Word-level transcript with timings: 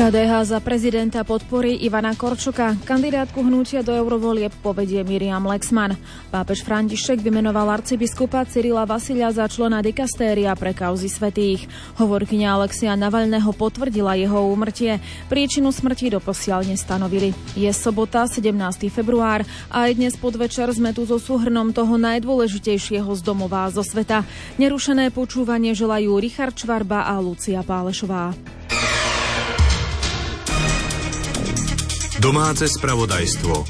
KDH 0.00 0.56
za 0.56 0.58
prezidenta 0.64 1.20
podporí 1.28 1.76
Ivana 1.84 2.16
Korčoka. 2.16 2.72
Kandidátku 2.88 3.44
hnutia 3.44 3.84
do 3.84 3.92
eurovolieb 3.92 4.48
povedie 4.64 5.04
Miriam 5.04 5.44
Lexman. 5.44 5.92
Pápež 6.32 6.64
František 6.64 7.20
vymenoval 7.20 7.68
arcibiskupa 7.68 8.48
Cyrila 8.48 8.88
Vasilia 8.88 9.28
za 9.28 9.44
člena 9.44 9.84
dikastéria 9.84 10.56
pre 10.56 10.72
kauzy 10.72 11.12
svetých. 11.12 11.68
Hovorkyňa 12.00 12.48
Alexia 12.48 12.96
Navalného 12.96 13.52
potvrdila 13.52 14.16
jeho 14.16 14.40
úmrtie. 14.48 15.04
Príčinu 15.28 15.68
smrti 15.68 16.16
doposiaľ 16.16 16.64
nestanovili. 16.64 17.36
Je 17.52 17.68
sobota, 17.68 18.24
17. 18.24 18.56
február 18.88 19.44
a 19.68 19.84
aj 19.84 20.00
dnes 20.00 20.16
podvečer 20.16 20.72
sme 20.72 20.96
tu 20.96 21.04
so 21.04 21.20
súhrnom 21.20 21.76
toho 21.76 22.00
najdôležitejšieho 22.00 23.12
z 23.12 23.20
domova 23.20 23.68
zo 23.68 23.84
sveta. 23.84 24.24
Nerušené 24.56 25.12
počúvanie 25.12 25.76
želajú 25.76 26.16
Richard 26.16 26.56
Čvarba 26.56 27.04
a 27.04 27.20
Lucia 27.20 27.60
Pálešová. 27.60 28.59
Domáce 32.20 32.68
spravodajstvo. 32.68 33.64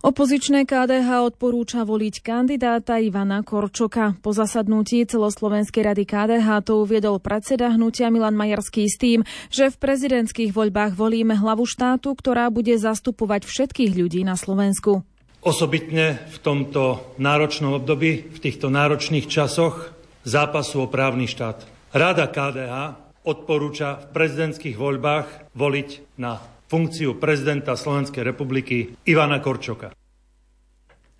Opozičné 0.00 0.64
KDH 0.64 1.28
odporúča 1.28 1.84
voliť 1.84 2.24
kandidáta 2.24 2.96
Ivana 2.96 3.44
Korčoka. 3.44 4.16
Po 4.24 4.32
zasadnutí 4.32 5.04
celoslovenskej 5.04 5.92
rady 5.92 6.08
KDH 6.08 6.48
to 6.64 6.80
uviedol 6.80 7.20
predseda 7.20 7.68
hnutia 7.76 8.08
Milan 8.08 8.32
Majerský 8.32 8.88
s 8.88 8.96
tým, 8.96 9.28
že 9.52 9.68
v 9.68 9.76
prezidentských 9.76 10.56
voľbách 10.56 10.96
volíme 10.96 11.36
hlavu 11.36 11.68
štátu, 11.68 12.16
ktorá 12.16 12.48
bude 12.48 12.72
zastupovať 12.80 13.44
všetkých 13.44 13.92
ľudí 13.92 14.24
na 14.24 14.40
Slovensku. 14.40 15.04
Osobitne 15.44 16.16
v 16.32 16.36
tomto 16.40 17.12
náročnom 17.20 17.76
období, 17.76 18.24
v 18.24 18.38
týchto 18.40 18.72
náročných 18.72 19.28
časoch 19.28 19.92
zápasu 20.24 20.80
o 20.80 20.88
právny 20.88 21.28
štát. 21.28 21.68
Rada 21.92 22.24
KDH 22.24 23.07
odporúča 23.24 24.02
v 24.02 24.04
prezidentských 24.14 24.76
voľbách 24.76 25.54
voliť 25.54 26.18
na 26.20 26.38
funkciu 26.68 27.16
prezidenta 27.16 27.74
Slovenskej 27.74 28.22
republiky 28.22 28.92
Ivana 29.08 29.40
Korčoka. 29.40 29.90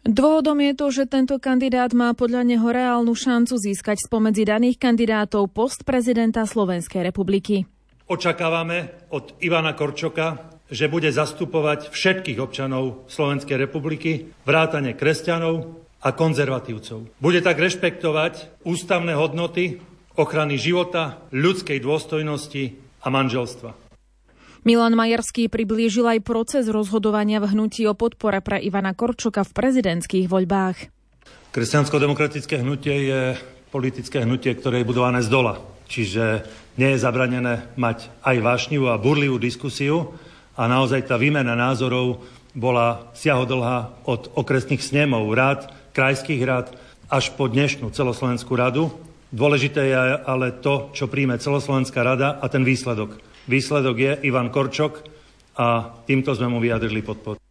Dôvodom 0.09 0.57
je 0.63 0.73
to, 0.73 0.87
že 0.89 1.05
tento 1.11 1.37
kandidát 1.37 1.93
má 1.93 2.15
podľa 2.17 2.47
neho 2.47 2.65
reálnu 2.65 3.13
šancu 3.13 3.61
získať 3.61 4.09
spomedzi 4.09 4.47
daných 4.47 4.81
kandidátov 4.81 5.53
post 5.53 5.85
prezidenta 5.85 6.49
Slovenskej 6.49 7.05
republiky. 7.05 7.69
Očakávame 8.09 9.09
od 9.13 9.37
Ivana 9.45 9.77
Korčoka, 9.77 10.57
že 10.73 10.89
bude 10.89 11.13
zastupovať 11.13 11.93
všetkých 11.93 12.41
občanov 12.41 13.05
Slovenskej 13.13 13.61
republiky, 13.61 14.33
vrátane 14.49 14.97
kresťanov 14.97 15.77
a 16.01 16.09
konzervatívcov. 16.17 17.21
Bude 17.21 17.45
tak 17.45 17.61
rešpektovať 17.61 18.65
ústavné 18.65 19.13
hodnoty, 19.13 19.83
ochrany 20.19 20.59
života, 20.59 21.23
ľudskej 21.31 21.79
dôstojnosti 21.79 22.75
a 23.01 23.09
manželstva. 23.09 23.71
Milan 24.67 24.99
Majerský 24.99 25.47
priblížil 25.47 26.05
aj 26.05 26.27
proces 26.27 26.67
rozhodovania 26.67 27.39
v 27.39 27.55
hnutí 27.55 27.87
o 27.87 27.95
podpore 27.95 28.43
pre 28.43 28.59
Ivana 28.59 28.93
Korčoka 28.93 29.47
v 29.47 29.55
prezidentských 29.55 30.27
voľbách. 30.27 30.91
Kresťansko-demokratické 31.55 32.61
hnutie 32.61 33.09
je 33.09 33.21
politické 33.71 34.27
hnutie, 34.27 34.53
ktoré 34.59 34.83
je 34.83 34.91
budované 34.91 35.23
z 35.23 35.31
dola. 35.31 35.63
Čiže 35.89 36.45
nie 36.77 36.93
je 36.93 37.01
zabranené 37.01 37.73
mať 37.81 38.13
aj 38.21 38.37
vášnivú 38.45 38.93
a 38.93 39.01
burlivú 39.01 39.41
diskusiu 39.41 40.13
a 40.59 40.69
naozaj 40.69 41.09
tá 41.09 41.17
výmena 41.17 41.57
názorov 41.57 42.21
bola 42.53 43.09
siahodlhá 43.15 44.05
od 44.05 44.35
okresných 44.37 44.83
snemov, 44.83 45.31
rád, 45.33 45.71
krajských 45.97 46.43
rád 46.45 46.75
až 47.09 47.33
po 47.39 47.49
dnešnú 47.49 47.89
celoslovenskú 47.89 48.53
radu 48.53 48.93
Dôležité 49.29 49.93
je 49.93 49.97
ale 50.25 50.57
to, 50.65 50.89
čo 50.97 51.11
príjme 51.11 51.37
celoslovenská 51.37 52.01
rada 52.01 52.41
a 52.41 52.47
ten 52.49 52.65
výsledok. 52.65 53.21
Výsledok 53.49 53.97
je 53.97 54.13
Ivan 54.25 54.49
Korčok 54.49 55.05
a 55.57 55.97
týmto 56.09 56.33
sme 56.33 56.49
mu 56.49 56.61
vyjadrili 56.61 57.05
podporu. 57.05 57.48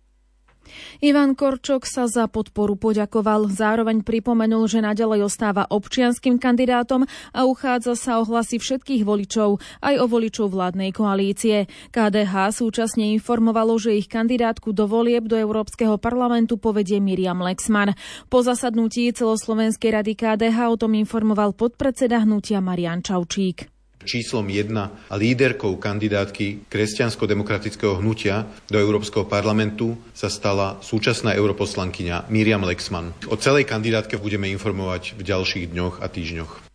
Ivan 0.97 1.37
Korčok 1.37 1.85
sa 1.85 2.09
za 2.09 2.25
podporu 2.25 2.73
poďakoval, 2.73 3.53
zároveň 3.53 4.01
pripomenul, 4.01 4.65
že 4.65 4.81
nadalej 4.81 5.29
ostáva 5.29 5.69
občianským 5.69 6.41
kandidátom 6.41 7.05
a 7.37 7.45
uchádza 7.45 7.93
sa 7.93 8.17
o 8.17 8.25
hlasy 8.25 8.57
všetkých 8.57 9.05
voličov, 9.05 9.61
aj 9.85 9.95
o 10.01 10.05
voličov 10.09 10.49
vládnej 10.49 10.89
koalície. 10.97 11.69
KDH 11.93 12.49
súčasne 12.49 13.13
informovalo, 13.13 13.77
že 13.77 13.93
ich 13.93 14.09
kandidátku 14.09 14.73
do 14.73 14.89
volieb 14.89 15.29
do 15.29 15.37
Európskeho 15.37 16.01
parlamentu 16.01 16.57
povedie 16.57 16.97
Miriam 16.97 17.45
Lexman. 17.45 17.93
Po 18.33 18.41
zasadnutí 18.41 19.13
celoslovenskej 19.13 20.01
rady 20.01 20.13
KDH 20.17 20.57
o 20.65 20.75
tom 20.81 20.97
informoval 20.97 21.53
podpredseda 21.53 22.25
hnutia 22.25 22.57
Marian 22.57 23.05
Čaučík 23.05 23.76
číslom 24.03 24.45
1 24.45 24.73
a 25.09 25.15
líderkou 25.17 25.75
kandidátky 25.79 26.69
kresťansko-demokratického 26.69 27.97
hnutia 27.97 28.45
do 28.69 28.77
Európskeho 28.77 29.25
parlamentu 29.25 29.97
sa 30.13 30.29
stala 30.29 30.77
súčasná 30.85 31.33
europoslankyňa 31.33 32.29
Miriam 32.29 32.61
Lexman. 32.61 33.15
O 33.31 33.35
celej 33.39 33.65
kandidátke 33.65 34.21
budeme 34.21 34.51
informovať 34.53 35.17
v 35.17 35.21
ďalších 35.25 35.65
dňoch 35.73 35.99
a 36.03 36.07
týždňoch. 36.07 36.67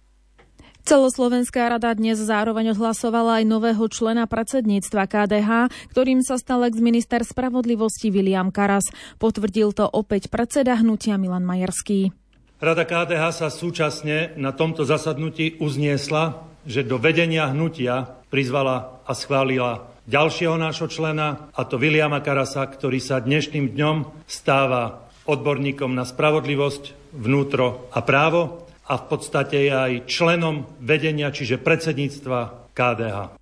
Celoslovenská 0.83 1.71
rada 1.71 1.95
dnes 1.95 2.19
zároveň 2.19 2.75
odhlasovala 2.75 3.39
aj 3.39 3.45
nového 3.47 3.87
člena 3.87 4.27
predsedníctva 4.27 5.07
KDH, 5.07 5.51
ktorým 5.95 6.27
sa 6.27 6.35
stal 6.43 6.67
ex-minister 6.67 7.23
spravodlivosti 7.23 8.11
William 8.11 8.51
Karas. 8.51 8.91
Potvrdil 9.23 9.71
to 9.79 9.87
opäť 9.87 10.27
predseda 10.27 10.75
hnutia 10.75 11.23
Milan 11.23 11.47
Majerský. 11.47 12.11
Rada 12.59 12.83
KDH 12.83 13.23
sa 13.31 13.49
súčasne 13.51 14.35
na 14.35 14.51
tomto 14.51 14.83
zasadnutí 14.83 15.63
uzniesla, 15.63 16.51
že 16.67 16.87
do 16.87 16.97
vedenia 16.99 17.51
hnutia 17.51 18.23
prizvala 18.31 19.03
a 19.07 19.13
schválila 19.13 19.93
ďalšieho 20.07 20.59
nášho 20.59 20.91
člena, 20.91 21.53
a 21.55 21.63
to 21.67 21.79
Viliama 21.79 22.23
Karasa, 22.25 22.67
ktorý 22.67 22.99
sa 22.99 23.23
dnešným 23.23 23.75
dňom 23.75 24.27
stáva 24.27 25.07
odborníkom 25.27 25.95
na 25.95 26.03
spravodlivosť, 26.03 27.15
vnútro 27.15 27.93
a 27.93 28.01
právo 28.03 28.67
a 28.89 28.99
v 28.99 29.05
podstate 29.07 29.69
je 29.69 29.73
aj 29.73 29.93
členom 30.11 30.67
vedenia, 30.83 31.31
čiže 31.31 31.63
predsedníctva 31.63 32.73
KDH. 32.75 33.42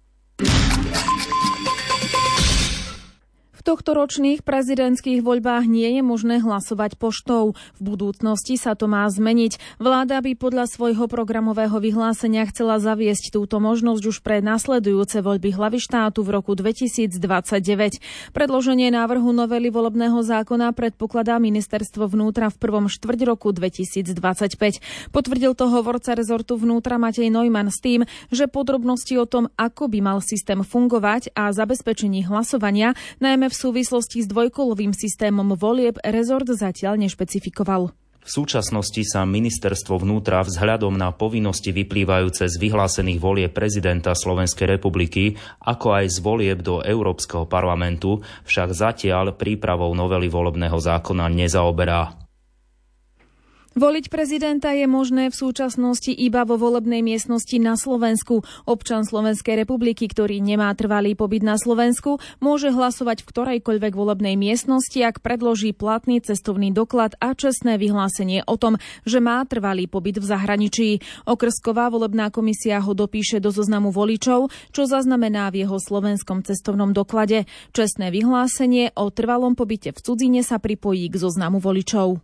V 3.61 3.77
tohto 3.77 3.93
ročných 3.93 4.41
prezidentských 4.41 5.21
voľbách 5.21 5.69
nie 5.69 5.85
je 5.85 6.01
možné 6.01 6.41
hlasovať 6.41 6.97
poštou. 6.97 7.53
V 7.77 7.81
budúcnosti 7.85 8.57
sa 8.57 8.73
to 8.73 8.89
má 8.89 9.05
zmeniť. 9.05 9.77
Vláda 9.77 10.25
by 10.25 10.33
podľa 10.33 10.65
svojho 10.65 11.05
programového 11.05 11.77
vyhlásenia 11.77 12.49
chcela 12.49 12.81
zaviesť 12.81 13.37
túto 13.37 13.61
možnosť 13.61 14.01
už 14.01 14.17
pre 14.25 14.41
nasledujúce 14.41 15.21
voľby 15.21 15.53
hlavy 15.53 15.77
štátu 15.77 16.25
v 16.25 16.41
roku 16.41 16.57
2029. 16.57 17.21
Predloženie 18.33 18.89
návrhu 18.97 19.29
novely 19.29 19.69
volebného 19.69 20.25
zákona 20.25 20.73
predpokladá 20.73 21.37
ministerstvo 21.37 22.09
vnútra 22.09 22.49
v 22.49 22.57
prvom 22.57 22.89
štvrť 22.89 23.29
roku 23.29 23.53
2025. 23.53 25.13
Potvrdil 25.13 25.53
to 25.53 25.69
hovorca 25.69 26.17
rezortu 26.17 26.57
vnútra 26.57 26.97
Matej 26.97 27.29
Neumann 27.29 27.69
s 27.69 27.85
tým, 27.85 28.09
že 28.33 28.49
podrobnosti 28.49 29.13
o 29.21 29.29
tom, 29.29 29.53
ako 29.61 29.93
by 29.93 30.01
mal 30.01 30.25
systém 30.25 30.65
fungovať 30.65 31.37
a 31.37 31.53
zabezpečení 31.53 32.25
hlasovania, 32.25 32.97
najmä 33.21 33.50
v 33.51 33.59
súvislosti 33.59 34.23
s 34.23 34.31
dvojkolovým 34.31 34.95
systémom 34.95 35.59
volieb 35.59 35.99
rezort 36.07 36.47
zatiaľ 36.47 37.03
nešpecifikoval. 37.03 37.91
V 38.21 38.29
súčasnosti 38.29 39.01
sa 39.09 39.25
ministerstvo 39.25 39.97
vnútra 39.97 40.45
vzhľadom 40.45 40.93
na 40.93 41.09
povinnosti 41.09 41.73
vyplývajúce 41.73 42.53
z 42.53 42.57
vyhlásených 42.61 43.17
volie 43.17 43.49
prezidenta 43.49 44.13
Slovenskej 44.13 44.77
republiky, 44.77 45.41
ako 45.65 45.97
aj 45.97 46.07
z 46.13 46.19
volieb 46.21 46.61
do 46.61 46.85
Európskeho 46.85 47.49
parlamentu, 47.49 48.21
však 48.45 48.77
zatiaľ 48.77 49.33
prípravou 49.41 49.97
novely 49.97 50.29
volebného 50.29 50.77
zákona 50.77 51.33
nezaoberá. 51.33 52.20
Voliť 53.81 54.13
prezidenta 54.13 54.77
je 54.77 54.85
možné 54.85 55.33
v 55.33 55.39
súčasnosti 55.41 56.13
iba 56.13 56.45
vo 56.45 56.61
volebnej 56.61 57.01
miestnosti 57.01 57.57
na 57.57 57.81
Slovensku. 57.81 58.45
Občan 58.69 59.09
Slovenskej 59.09 59.65
republiky, 59.65 60.05
ktorý 60.05 60.45
nemá 60.45 60.69
trvalý 60.77 61.17
pobyt 61.17 61.41
na 61.41 61.57
Slovensku, 61.57 62.21
môže 62.45 62.77
hlasovať 62.77 63.25
v 63.25 63.29
ktorejkoľvek 63.33 63.93
volebnej 63.97 64.37
miestnosti, 64.37 65.01
ak 65.01 65.25
predloží 65.25 65.73
platný 65.73 66.21
cestovný 66.21 66.77
doklad 66.77 67.17
a 67.25 67.33
čestné 67.33 67.81
vyhlásenie 67.81 68.45
o 68.45 68.61
tom, 68.61 68.77
že 69.09 69.17
má 69.17 69.41
trvalý 69.49 69.89
pobyt 69.89 70.21
v 70.21 70.29
zahraničí. 70.29 71.01
Okrsková 71.25 71.89
volebná 71.89 72.29
komisia 72.29 72.85
ho 72.85 72.93
dopíše 72.93 73.41
do 73.41 73.49
zoznamu 73.49 73.97
voličov, 73.97 74.53
čo 74.77 74.85
zaznamená 74.85 75.49
v 75.49 75.65
jeho 75.65 75.81
slovenskom 75.81 76.45
cestovnom 76.45 76.93
doklade. 76.93 77.49
Čestné 77.73 78.13
vyhlásenie 78.13 78.93
o 78.93 79.09
trvalom 79.09 79.57
pobyte 79.57 79.97
v 79.97 80.05
cudzine 80.05 80.45
sa 80.45 80.61
pripojí 80.61 81.09
k 81.09 81.17
zoznamu 81.17 81.65
voličov. 81.65 82.21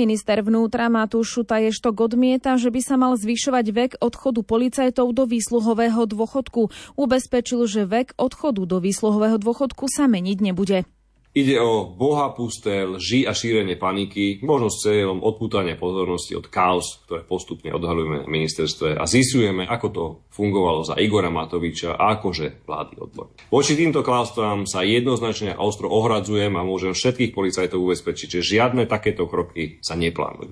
Minister 0.00 0.40
vnútra 0.40 0.88
Matúš 0.88 1.36
Šutaještok 1.36 2.08
odmieta, 2.08 2.56
že 2.56 2.72
by 2.72 2.80
sa 2.80 2.96
mal 2.96 3.20
zvyšovať 3.20 3.66
vek 3.68 3.90
odchodu 4.00 4.40
policajtov 4.40 5.12
do 5.12 5.28
výsluhového 5.28 6.08
dôchodku. 6.08 6.72
Ubezpečil, 6.96 7.68
že 7.68 7.84
vek 7.84 8.16
odchodu 8.16 8.64
do 8.64 8.80
výsluhového 8.80 9.36
dôchodku 9.36 9.92
sa 9.92 10.08
meniť 10.08 10.38
nebude. 10.40 10.88
Ide 11.30 11.62
o 11.62 11.86
boha 11.86 12.34
pusté 12.34 12.82
lži 12.82 13.22
a 13.22 13.30
šírenie 13.30 13.78
paniky, 13.78 14.42
možno 14.42 14.66
s 14.66 14.82
cieľom 14.82 15.22
odpútania 15.22 15.78
pozornosti 15.78 16.34
od 16.34 16.50
chaos, 16.50 17.06
ktoré 17.06 17.22
postupne 17.22 17.70
odhalujeme 17.70 18.26
na 18.26 18.28
ministerstve 18.28 18.98
a 18.98 19.06
zistujeme, 19.06 19.62
ako 19.62 19.86
to 19.94 20.04
fungovalo 20.34 20.82
za 20.82 20.98
Igora 20.98 21.30
Matoviča 21.30 21.94
a 21.94 22.18
akože 22.18 22.66
vládny 22.66 22.96
odbor. 22.98 23.30
Voči 23.46 23.78
týmto 23.78 24.02
klamstvám 24.02 24.66
sa 24.66 24.82
jednoznačne 24.82 25.54
a 25.54 25.62
ostro 25.62 25.86
ohradzujem 25.86 26.50
a 26.58 26.66
môžem 26.66 26.98
všetkých 26.98 27.30
policajtov 27.30 27.78
ubezpečiť, 27.78 28.42
že 28.42 28.58
žiadne 28.58 28.90
takéto 28.90 29.30
kroky 29.30 29.78
sa 29.86 29.94
neplánujú. 29.94 30.50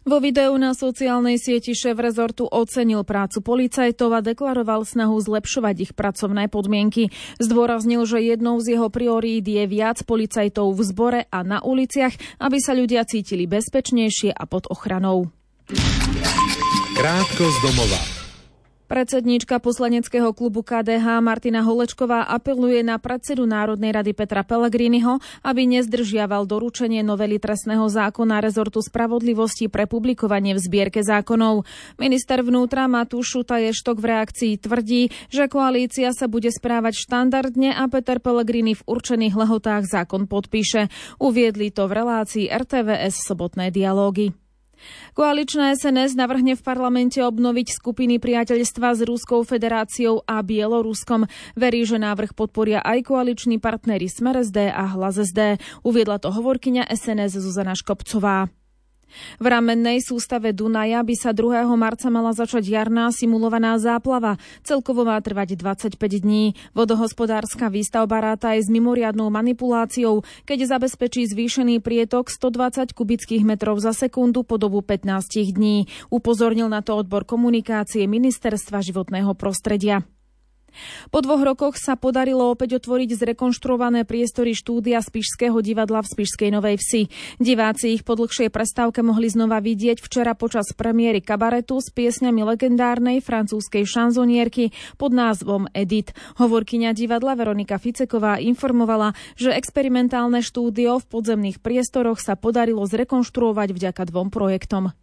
Vo 0.00 0.16
videu 0.16 0.56
na 0.56 0.72
sociálnej 0.72 1.36
sieti 1.36 1.76
šéf 1.76 2.00
rezortu 2.00 2.48
ocenil 2.48 3.04
prácu 3.04 3.44
policajtov 3.44 4.10
a 4.16 4.24
deklaroval 4.24 4.88
snahu 4.88 5.20
zlepšovať 5.20 5.76
ich 5.76 5.92
pracovné 5.92 6.48
podmienky. 6.48 7.12
Zdôraznil, 7.36 8.08
že 8.08 8.24
jednou 8.24 8.56
z 8.64 8.80
jeho 8.80 8.88
priorít 8.88 9.44
je 9.44 9.64
viac 9.68 10.00
policajtov 10.08 10.72
v 10.72 10.80
zbore 10.88 11.20
a 11.28 11.44
na 11.44 11.60
uliciach, 11.60 12.16
aby 12.40 12.58
sa 12.58 12.72
ľudia 12.72 13.04
cítili 13.04 13.44
bezpečnejšie 13.44 14.32
a 14.32 14.44
pod 14.48 14.72
ochranou. 14.72 15.28
Krátko 16.96 17.44
z 17.44 17.56
domova. 17.60 18.19
Predsedníčka 18.90 19.62
poslaneckého 19.62 20.34
klubu 20.34 20.66
KDH 20.66 21.22
Martina 21.22 21.62
Holečková 21.62 22.26
apeluje 22.26 22.82
na 22.82 22.98
predsedu 22.98 23.46
Národnej 23.46 23.94
rady 23.94 24.10
Petra 24.18 24.42
Pellegriniho, 24.42 25.22
aby 25.46 25.62
nezdržiaval 25.62 26.42
doručenie 26.42 27.06
novely 27.06 27.38
trestného 27.38 27.86
zákona 27.86 28.42
rezortu 28.42 28.82
spravodlivosti 28.82 29.70
pre 29.70 29.86
publikovanie 29.86 30.58
v 30.58 30.60
zbierke 30.66 31.06
zákonov. 31.06 31.62
Minister 32.02 32.42
vnútra 32.42 32.90
Matúš 32.90 33.38
Šutaještok 33.38 33.94
v 34.02 34.08
reakcii 34.10 34.52
tvrdí, 34.58 35.14
že 35.30 35.46
koalícia 35.46 36.10
sa 36.10 36.26
bude 36.26 36.50
správať 36.50 36.98
štandardne 36.98 37.70
a 37.70 37.86
Peter 37.86 38.18
Pellegrini 38.18 38.74
v 38.74 38.82
určených 38.90 39.38
lehotách 39.38 39.86
zákon 39.86 40.26
podpíše. 40.26 40.90
Uviedli 41.22 41.70
to 41.70 41.86
v 41.86 41.94
relácii 41.94 42.50
RTVS 42.50 43.22
sobotné 43.22 43.70
dialógy. 43.70 44.34
Koaličná 45.16 45.74
SNS 45.74 46.14
navrhne 46.14 46.54
v 46.54 46.62
parlamente 46.62 47.18
obnoviť 47.18 47.74
skupiny 47.74 48.20
priateľstva 48.20 48.94
s 48.94 49.00
Ruskou 49.02 49.42
federáciou 49.42 50.22
a 50.28 50.44
Bieloruskom. 50.44 51.26
Verí, 51.56 51.82
že 51.88 51.98
návrh 51.98 52.36
podporia 52.36 52.84
aj 52.84 53.08
koaliční 53.08 53.58
partnery 53.58 54.06
Smer 54.06 54.44
SD 54.44 54.68
a 54.70 54.84
Hlas 54.92 55.16
SD. 55.18 55.58
Uviedla 55.82 56.20
to 56.20 56.30
hovorkyňa 56.30 56.86
SNS 56.92 57.40
Zuzana 57.40 57.72
Škopcová. 57.74 58.59
V 59.42 59.46
ramennej 59.46 59.98
sústave 60.04 60.54
Dunaja 60.54 61.02
by 61.02 61.14
sa 61.18 61.30
2. 61.34 61.66
marca 61.74 62.06
mala 62.12 62.30
začať 62.30 62.68
jarná 62.68 63.10
simulovaná 63.10 63.80
záplava. 63.80 64.38
Celkovo 64.62 65.02
má 65.02 65.18
trvať 65.18 65.58
25 65.58 65.96
dní. 65.98 66.54
Vodohospodárska 66.76 67.72
výstavba 67.72 68.22
ráta 68.22 68.54
aj 68.54 68.66
s 68.66 68.68
mimoriadnou 68.68 69.32
manipuláciou, 69.32 70.22
keď 70.46 70.76
zabezpečí 70.76 71.26
zvýšený 71.26 71.82
prietok 71.82 72.28
120 72.28 72.92
kubických 72.92 73.42
metrov 73.42 73.80
za 73.80 73.96
sekundu 73.96 74.46
po 74.46 74.60
dobu 74.60 74.84
15 74.84 75.56
dní. 75.56 75.88
Upozornil 76.12 76.68
na 76.68 76.84
to 76.84 77.00
odbor 77.00 77.24
komunikácie 77.24 78.04
Ministerstva 78.04 78.84
životného 78.84 79.32
prostredia. 79.34 80.04
Po 81.08 81.18
dvoch 81.20 81.42
rokoch 81.42 81.74
sa 81.76 81.94
podarilo 81.94 82.50
opäť 82.50 82.80
otvoriť 82.80 83.16
zrekonštruované 83.16 84.08
priestory 84.08 84.56
štúdia 84.56 85.02
Spišského 85.04 85.58
divadla 85.60 86.02
v 86.02 86.10
Spišskej 86.10 86.50
Novej 86.54 86.76
Vsi. 86.80 87.02
Diváci 87.38 87.94
ich 87.94 88.02
po 88.02 88.16
dlhšej 88.16 88.48
prestávke 88.48 89.04
mohli 89.04 89.30
znova 89.30 89.60
vidieť 89.60 90.00
včera 90.00 90.32
počas 90.34 90.72
premiéry 90.72 91.20
kabaretu 91.20 91.78
s 91.78 91.92
piesňami 91.92 92.42
legendárnej 92.42 93.20
francúzskej 93.20 93.84
šanzonierky 93.84 94.72
pod 94.96 95.12
názvom 95.12 95.68
Edit. 95.76 96.16
Hovorkyňa 96.40 96.96
divadla 96.96 97.36
Veronika 97.36 97.76
Ficeková 97.76 98.40
informovala, 98.40 99.12
že 99.36 99.52
experimentálne 99.52 100.40
štúdio 100.40 100.98
v 100.98 101.08
podzemných 101.08 101.60
priestoroch 101.60 102.18
sa 102.18 102.34
podarilo 102.34 102.82
zrekonštruovať 102.88 103.68
vďaka 103.76 104.02
dvom 104.08 104.28
projektom. 104.32 104.96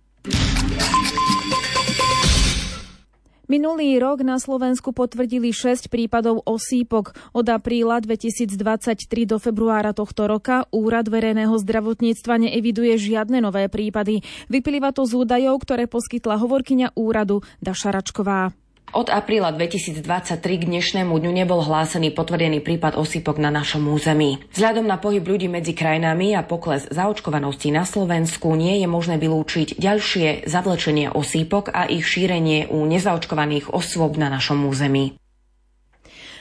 Minulý 3.48 3.96
rok 4.04 4.28
na 4.28 4.44
Slovensku 4.44 4.92
potvrdili 4.92 5.56
6 5.56 5.88
prípadov 5.88 6.44
osýpok. 6.44 7.16
Od 7.32 7.48
apríla 7.48 8.04
2023 8.04 9.08
do 9.24 9.40
februára 9.40 9.96
tohto 9.96 10.28
roka 10.28 10.68
Úrad 10.68 11.08
verejného 11.08 11.56
zdravotníctva 11.56 12.44
neeviduje 12.44 13.00
žiadne 13.00 13.40
nové 13.40 13.72
prípady. 13.72 14.20
Vyplýva 14.52 14.92
to 14.92 15.08
z 15.08 15.24
údajov, 15.24 15.64
ktoré 15.64 15.88
poskytla 15.88 16.44
hovorkyňa 16.44 17.00
úradu 17.00 17.40
Daša 17.64 17.96
Račková. 17.96 18.52
Od 18.96 19.12
apríla 19.12 19.52
2023 19.52 20.00
k 20.40 20.64
dnešnému 20.64 21.12
dňu 21.12 21.32
nebol 21.36 21.60
hlásený 21.60 22.16
potvrdený 22.16 22.64
prípad 22.64 22.96
osýpok 22.96 23.36
na 23.36 23.52
našom 23.52 23.84
území. 23.92 24.40
Vzhľadom 24.56 24.88
na 24.88 24.96
pohyb 24.96 25.20
ľudí 25.28 25.52
medzi 25.52 25.76
krajinami 25.76 26.32
a 26.32 26.48
pokles 26.48 26.88
zaočkovanosti 26.88 27.68
na 27.76 27.84
Slovensku 27.84 28.48
nie 28.56 28.80
je 28.80 28.88
možné 28.88 29.20
vylúčiť 29.20 29.76
ďalšie 29.76 30.48
zavlečenie 30.48 31.12
osýpok 31.12 31.76
a 31.76 31.84
ich 31.92 32.08
šírenie 32.08 32.72
u 32.72 32.88
nezaočkovaných 32.88 33.76
osôb 33.76 34.16
na 34.16 34.32
našom 34.32 34.64
území. 34.64 35.20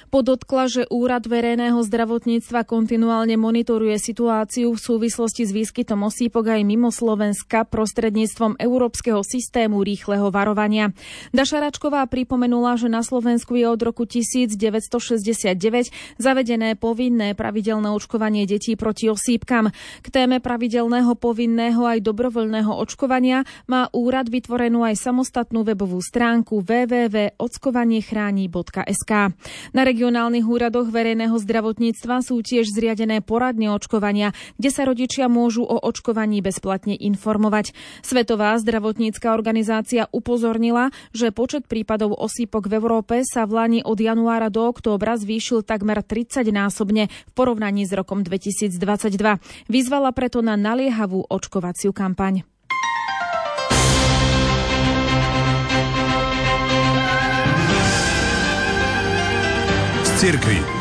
Podotkla, 0.07 0.71
že 0.71 0.87
Úrad 0.87 1.27
verejného 1.27 1.83
zdravotníctva 1.83 2.63
kontinuálne 2.63 3.35
monitoruje 3.35 3.99
situáciu 3.99 4.71
v 4.71 4.79
súvislosti 4.79 5.43
s 5.43 5.51
výskytom 5.51 6.07
osýpok 6.07 6.55
aj 6.55 6.63
mimo 6.63 6.95
Slovenska 6.95 7.67
prostredníctvom 7.67 8.63
Európskeho 8.63 9.27
systému 9.27 9.83
rýchleho 9.83 10.31
varovania. 10.31 10.95
Dašaračková 11.35 12.07
pripomenula, 12.07 12.79
že 12.79 12.87
na 12.87 13.03
Slovensku 13.03 13.59
je 13.59 13.67
od 13.67 13.83
roku 13.83 14.07
1969 14.07 15.59
zavedené 16.23 16.79
povinné 16.79 17.35
pravidelné 17.35 17.91
očkovanie 17.91 18.47
detí 18.47 18.79
proti 18.79 19.11
osýpkam. 19.11 19.75
K 19.75 20.07
téme 20.15 20.39
pravidelného 20.39 21.19
povinného 21.19 21.83
aj 21.83 22.07
dobrovoľného 22.07 22.71
očkovania 22.71 23.43
má 23.67 23.91
úrad 23.91 24.31
vytvorenú 24.31 24.87
aj 24.87 25.03
samostatnú 25.03 25.67
webovú 25.67 25.99
stránku 25.99 26.63
www.ockovanieChráni.sk. 26.63 29.13
Na 29.75 29.83
regionálnych 29.97 30.45
úradoch 30.45 30.93
verejného 30.93 31.41
zdravotníctva 31.41 32.21
sú 32.21 32.45
tiež 32.45 32.69
zriadené 32.69 33.25
poradne 33.25 33.73
očkovania, 33.73 34.37
kde 34.61 34.69
sa 34.69 34.85
rodičia 34.85 35.25
môžu 35.25 35.65
o 35.65 35.81
očkovaní 35.81 36.45
bezplatne 36.45 36.93
informovať. 36.93 37.73
Svetová 38.05 38.53
zdravotnícka 38.61 39.33
organizácia 39.33 40.05
upozornila, 40.13 40.93
že 41.17 41.33
počet 41.33 41.65
prípadov 41.65 42.13
osýpok 42.13 42.69
v 42.69 42.77
Európe 42.77 43.25
sa 43.25 43.49
v 43.49 43.57
Lani 43.57 43.81
od 43.81 43.97
januára 43.97 44.53
do 44.53 44.69
októbra 44.69 45.17
zvýšil 45.17 45.65
takmer 45.65 46.05
30 46.05 46.45
násobne 46.53 47.09
v 47.09 47.33
porovnaní 47.33 47.89
s 47.89 47.97
rokom 47.97 48.21
2022. 48.21 48.77
Vyzvala 49.73 50.13
preto 50.13 50.45
na 50.45 50.61
naliehavú 50.61 51.25
očkovaciu 51.25 51.97
kampaň. 51.97 52.45
церкви. 60.17 60.76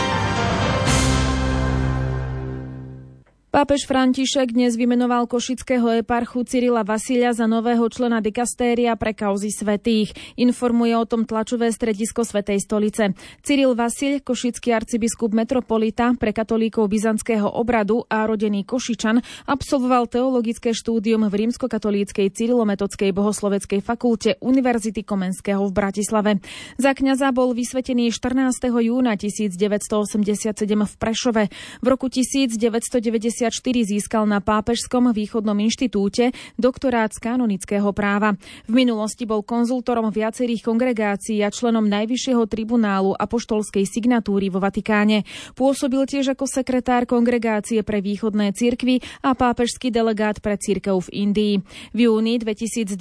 Pápež 3.55 3.87
František 3.87 4.51
dnes 4.51 4.75
vymenoval 4.75 5.31
košického 5.31 6.03
eparchu 6.03 6.43
Cyrila 6.43 6.83
Vasilia 6.83 7.31
za 7.31 7.47
nového 7.47 7.87
člena 7.87 8.19
dikastéria 8.19 8.99
pre 8.99 9.15
kauzy 9.15 9.47
svetých. 9.47 10.11
Informuje 10.35 10.91
o 10.91 11.07
tom 11.07 11.23
tlačové 11.23 11.71
stredisko 11.71 12.27
Svetej 12.27 12.59
stolice. 12.59 13.15
Cyril 13.39 13.71
Vasil, 13.71 14.19
košický 14.19 14.75
arcibiskup 14.75 15.31
metropolita 15.31 16.11
pre 16.19 16.35
katolíkov 16.35 16.91
byzantského 16.91 17.47
obradu 17.47 18.03
a 18.11 18.27
rodený 18.27 18.67
Košičan, 18.67 19.23
absolvoval 19.47 20.11
teologické 20.11 20.75
štúdium 20.75 21.23
v 21.31 21.47
rímskokatolíckej 21.47 22.35
cyrilometodskej 22.35 23.15
bohosloveckej 23.15 23.79
fakulte 23.79 24.35
Univerzity 24.43 25.07
Komenského 25.07 25.63
v 25.63 25.71
Bratislave. 25.71 26.43
Za 26.75 26.91
kňaza 26.91 27.31
bol 27.31 27.55
vysvetený 27.55 28.11
14. 28.11 28.67
júna 28.67 29.15
1987 29.15 30.59
v 30.67 30.93
Prešove. 30.99 31.47
V 31.79 31.87
roku 31.87 32.11
1990 32.11 33.44
získal 33.85 34.25
na 34.25 34.41
Pápežskom 34.41 35.13
východnom 35.13 35.57
inštitúte 35.61 36.33
doktorát 36.57 37.13
z 37.13 37.21
kanonického 37.21 37.91
práva. 37.91 38.39
V 38.65 38.73
minulosti 38.73 39.27
bol 39.27 39.45
konzultorom 39.45 40.09
viacerých 40.09 40.65
kongregácií 40.65 41.43
a 41.45 41.53
členom 41.53 41.85
Najvyššieho 41.85 42.43
tribunálu 42.49 43.13
apoštolskej 43.13 43.85
signatúry 43.85 44.49
vo 44.49 44.57
Vatikáne. 44.57 45.27
Pôsobil 45.53 46.01
tiež 46.09 46.33
ako 46.33 46.49
sekretár 46.49 47.05
kongregácie 47.05 47.85
pre 47.85 48.01
východné 48.01 48.55
cirkvy 48.57 49.03
a 49.21 49.37
pápežský 49.37 49.93
delegát 49.93 50.41
pre 50.41 50.57
cirkev 50.57 51.05
v 51.11 51.29
Indii. 51.29 51.55
V 51.93 51.99
júni 52.09 52.41
2021 52.41 52.97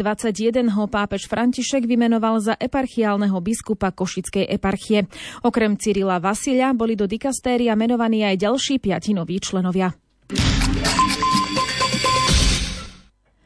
ho 0.74 0.84
pápež 0.90 1.30
František 1.30 1.88
vymenoval 1.88 2.42
za 2.42 2.54
eparchiálneho 2.58 3.38
biskupa 3.40 3.94
Košickej 3.94 4.50
eparchie. 4.50 5.06
Okrem 5.46 5.78
Cyrila 5.80 6.20
Vasilia 6.20 6.74
boli 6.74 6.98
do 6.98 7.08
dikastéria 7.08 7.72
menovaní 7.78 8.26
aj 8.26 8.36
ďalší 8.42 8.82
piati 8.82 9.14
noví 9.14 9.38
členovia. 9.38 10.03
you 10.30 10.73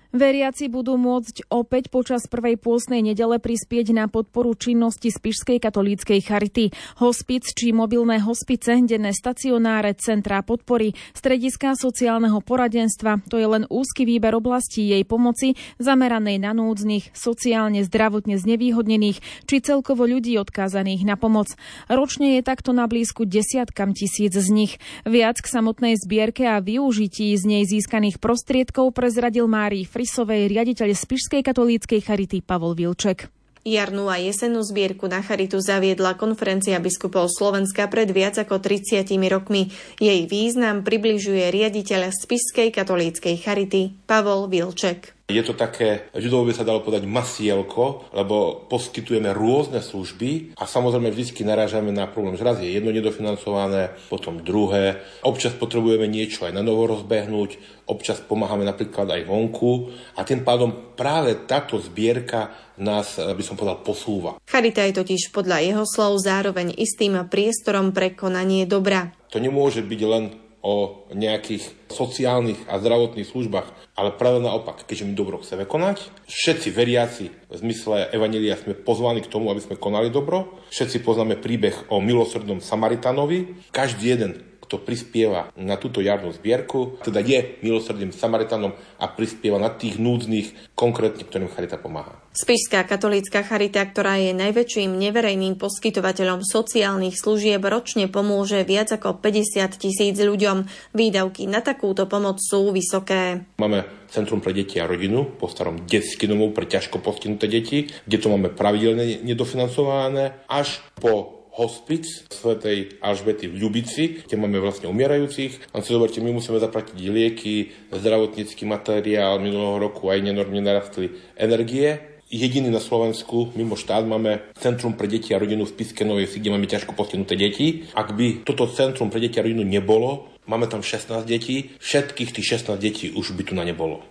Veriaci 0.09 0.73
budú 0.73 0.97
môcť 0.97 1.53
opäť 1.53 1.93
počas 1.93 2.25
prvej 2.33 2.57
pôstnej 2.57 3.05
nedele 3.05 3.37
prispieť 3.37 3.93
na 3.93 4.09
podporu 4.09 4.57
činnosti 4.57 5.12
Spišskej 5.12 5.61
katolíckej 5.61 6.25
charity. 6.25 6.73
Hospic 6.97 7.45
či 7.53 7.77
mobilné 7.77 8.17
hospice, 8.25 8.81
denné 8.88 9.12
stacionáre, 9.12 9.93
centrá 10.00 10.41
podpory, 10.41 10.97
strediska 11.12 11.77
sociálneho 11.77 12.41
poradenstva, 12.41 13.21
to 13.29 13.37
je 13.37 13.53
len 13.53 13.69
úzky 13.69 14.09
výber 14.09 14.33
oblastí 14.33 14.88
jej 14.88 15.05
pomoci 15.05 15.61
zameranej 15.77 16.41
na 16.41 16.57
núdznych, 16.57 17.12
sociálne 17.12 17.85
zdravotne 17.85 18.41
znevýhodnených 18.41 19.45
či 19.45 19.57
celkovo 19.61 20.09
ľudí 20.09 20.41
odkázaných 20.41 21.05
na 21.05 21.21
pomoc. 21.21 21.53
Ročne 21.85 22.41
je 22.41 22.49
takto 22.49 22.73
na 22.73 22.88
blízku 22.88 23.29
desiatkam 23.29 23.93
tisíc 23.93 24.33
z 24.33 24.49
nich. 24.49 24.81
Viac 25.05 25.37
k 25.45 25.53
samotnej 25.53 26.00
zbierke 26.00 26.49
a 26.49 26.65
využití 26.65 27.37
z 27.37 27.45
nej 27.45 27.69
získaných 27.69 28.17
prostriedkov 28.17 28.97
prezradil 28.97 29.45
Márii 29.45 29.85
Frisovej 29.99 30.47
riaditeľ 30.47 30.95
Spišskej 30.95 31.43
katolíckej 31.43 31.99
charity 32.07 32.38
Pavol 32.38 32.78
Vilček. 32.78 33.35
Jarnú 33.67 34.07
a 34.07 34.14
jesennú 34.14 34.62
zbierku 34.62 35.11
na 35.11 35.26
Charitu 35.26 35.59
zaviedla 35.59 36.14
konferencia 36.14 36.78
biskupov 36.78 37.26
Slovenska 37.26 37.90
pred 37.90 38.07
viac 38.14 38.38
ako 38.38 38.62
30 38.62 39.11
rokmi. 39.26 39.75
Jej 39.99 40.31
význam 40.31 40.87
približuje 40.87 41.50
riaditeľ 41.50 42.14
Spišskej 42.14 42.78
katolíckej 42.78 43.43
Charity 43.43 43.99
Pavol 44.07 44.47
Vilček. 44.47 45.17
Je 45.28 45.44
to 45.44 45.52
také, 45.52 46.08
ľudovo 46.16 46.49
by 46.49 46.56
sa 46.56 46.64
dalo 46.64 46.80
podať 46.80 47.04
masielko, 47.04 48.08
lebo 48.16 48.64
poskytujeme 48.64 49.28
rôzne 49.37 49.85
služby 49.85 50.56
a 50.56 50.64
samozrejme 50.64 51.12
vždy 51.12 51.44
narážame 51.44 51.92
na 51.92 52.08
problém, 52.08 52.32
že 52.40 52.49
raz 52.49 52.56
je 52.64 52.73
jedno 52.73 52.88
nedofinancované, 52.88 53.92
potom 54.08 54.40
druhé. 54.40 55.04
Občas 55.20 55.52
potrebujeme 55.52 56.08
niečo 56.08 56.49
aj 56.49 56.56
na 56.56 56.64
novo 56.64 56.88
rozbehnúť, 56.88 57.85
občas 57.92 58.25
pomáhame 58.25 58.64
napríklad 58.64 59.04
aj 59.04 59.28
vonku 59.28 59.92
a 60.16 60.25
tým 60.25 60.49
pádom 60.49 60.97
práve 60.97 61.37
táto 61.44 61.76
zbierka 61.76 62.73
nás, 62.80 63.20
by 63.20 63.42
som 63.44 63.52
povedal, 63.52 63.85
posúva. 63.85 64.40
Charita 64.49 64.80
je 64.88 64.97
totiž 64.97 65.28
podľa 65.28 65.61
jeho 65.61 65.85
slov 65.85 66.25
zároveň 66.25 66.73
istým 66.73 67.20
priestorom 67.28 67.92
pre 67.92 68.16
konanie 68.16 68.64
dobra. 68.64 69.12
To 69.28 69.37
nemôže 69.37 69.85
byť 69.85 70.00
len 70.08 70.48
o 70.65 71.07
nejakých 71.15 71.71
sociálnych 71.87 72.67
a 72.67 72.83
zdravotných 72.83 73.31
službách, 73.31 73.95
ale 73.95 74.11
práve 74.19 74.43
naopak, 74.43 74.83
keďže 74.85 75.07
my 75.07 75.15
dobro 75.15 75.38
chceme 75.38 75.62
konať, 75.62 76.11
všetci 76.27 76.69
veriaci 76.75 77.25
v 77.31 77.55
zmysle 77.55 78.11
Evanelia 78.11 78.59
sme 78.59 78.75
pozvaní 78.75 79.23
k 79.23 79.31
tomu, 79.31 79.55
aby 79.55 79.62
sme 79.62 79.79
konali 79.79 80.11
dobro, 80.11 80.59
všetci 80.75 81.07
poznáme 81.07 81.38
príbeh 81.38 81.88
o 81.95 82.03
milosrdnom 82.03 82.59
Samaritanovi, 82.59 83.71
každý 83.71 84.19
jeden 84.19 84.48
kto 84.68 84.84
prispieva 84.84 85.48
na 85.56 85.80
túto 85.80 86.04
jarnú 86.04 86.28
zbierku, 86.28 87.00
teda 87.00 87.25
je 87.25 87.56
milosrdným 87.64 88.12
Samaritanom 88.12 88.76
a 89.00 89.08
prispieva 89.08 89.56
na 89.56 89.72
tých 89.72 89.96
núdznych, 89.96 90.76
konkrétne, 90.76 91.25
ktorým 91.25 91.48
Charita 91.48 91.80
pomáha. 91.80 92.20
Spišská 92.37 92.84
katolícka 92.84 93.40
Charita, 93.40 93.80
ktorá 93.80 94.20
je 94.20 94.37
najväčším 94.37 94.92
neverejným 94.92 95.56
poskytovateľom 95.56 96.44
sociálnych 96.44 97.16
služieb, 97.16 97.64
ročne 97.64 98.12
pomôže 98.12 98.60
viac 98.68 98.92
ako 98.92 99.25
50 99.25 99.80
tisíc 99.80 100.20
ľuďom. 100.20 100.68
Výdavky 100.92 101.48
na 101.48 101.64
takúto 101.64 102.04
pomoc 102.04 102.37
sú 102.44 102.68
vysoké. 102.68 103.48
Máme 103.56 103.88
Centrum 104.12 104.44
pre 104.44 104.52
deti 104.52 104.80
a 104.80 104.88
rodinu, 104.88 105.25
po 105.25 105.48
starom 105.48 105.88
detský 105.88 106.28
domov 106.28 106.52
pre 106.52 106.68
ťažko 106.68 107.00
postihnuté 107.00 107.48
deti, 107.48 107.88
kde 108.04 108.16
to 108.20 108.28
máme 108.32 108.52
pravidelne 108.52 109.25
nedofinancované, 109.25 110.44
až 110.48 110.80
po 110.96 111.38
hospic 111.59 112.07
svätej 112.31 113.03
Alžbety 113.03 113.50
v 113.50 113.59
Ľubici, 113.59 114.23
kde 114.25 114.38
máme 114.38 114.62
vlastne 114.62 114.87
umierajúcich. 114.87 115.75
A 115.75 115.83
si 115.83 115.91
zoberte, 115.91 116.23
my 116.23 116.31
musíme 116.31 116.62
zaplatiť 116.62 116.95
lieky, 116.95 117.75
zdravotnícky 117.91 118.62
materiál, 118.62 119.43
minulého 119.43 119.83
roku 119.83 120.07
aj 120.09 120.23
nenormne 120.23 120.62
narastli 120.62 121.11
energie. 121.35 122.19
Jediný 122.29 122.69
na 122.69 122.79
Slovensku, 122.79 123.57
mimo 123.57 123.73
štát, 123.73 124.05
máme 124.05 124.53
Centrum 124.61 124.93
pre 124.93 125.09
deti 125.09 125.33
a 125.33 125.41
rodinu 125.41 125.65
v 125.65 125.73
Piske 125.73 126.05
kde 126.05 126.53
máme 126.53 126.69
ťažko 126.69 126.93
postihnuté 126.93 127.41
deti. 127.41 127.88
Ak 127.97 128.12
by 128.12 128.45
toto 128.45 128.69
Centrum 128.69 129.09
pre 129.09 129.19
deti 129.19 129.41
a 129.41 129.45
rodinu 129.45 129.65
nebolo, 129.65 130.29
máme 130.45 130.69
tam 130.69 130.85
16 130.85 131.25
detí, 131.25 131.73
všetkých 131.81 132.31
tých 132.37 132.61
16 132.69 132.77
detí 132.77 133.09
už 133.17 133.33
by 133.33 133.43
tu 133.49 133.57
na 133.57 133.65
nebolo. 133.65 134.05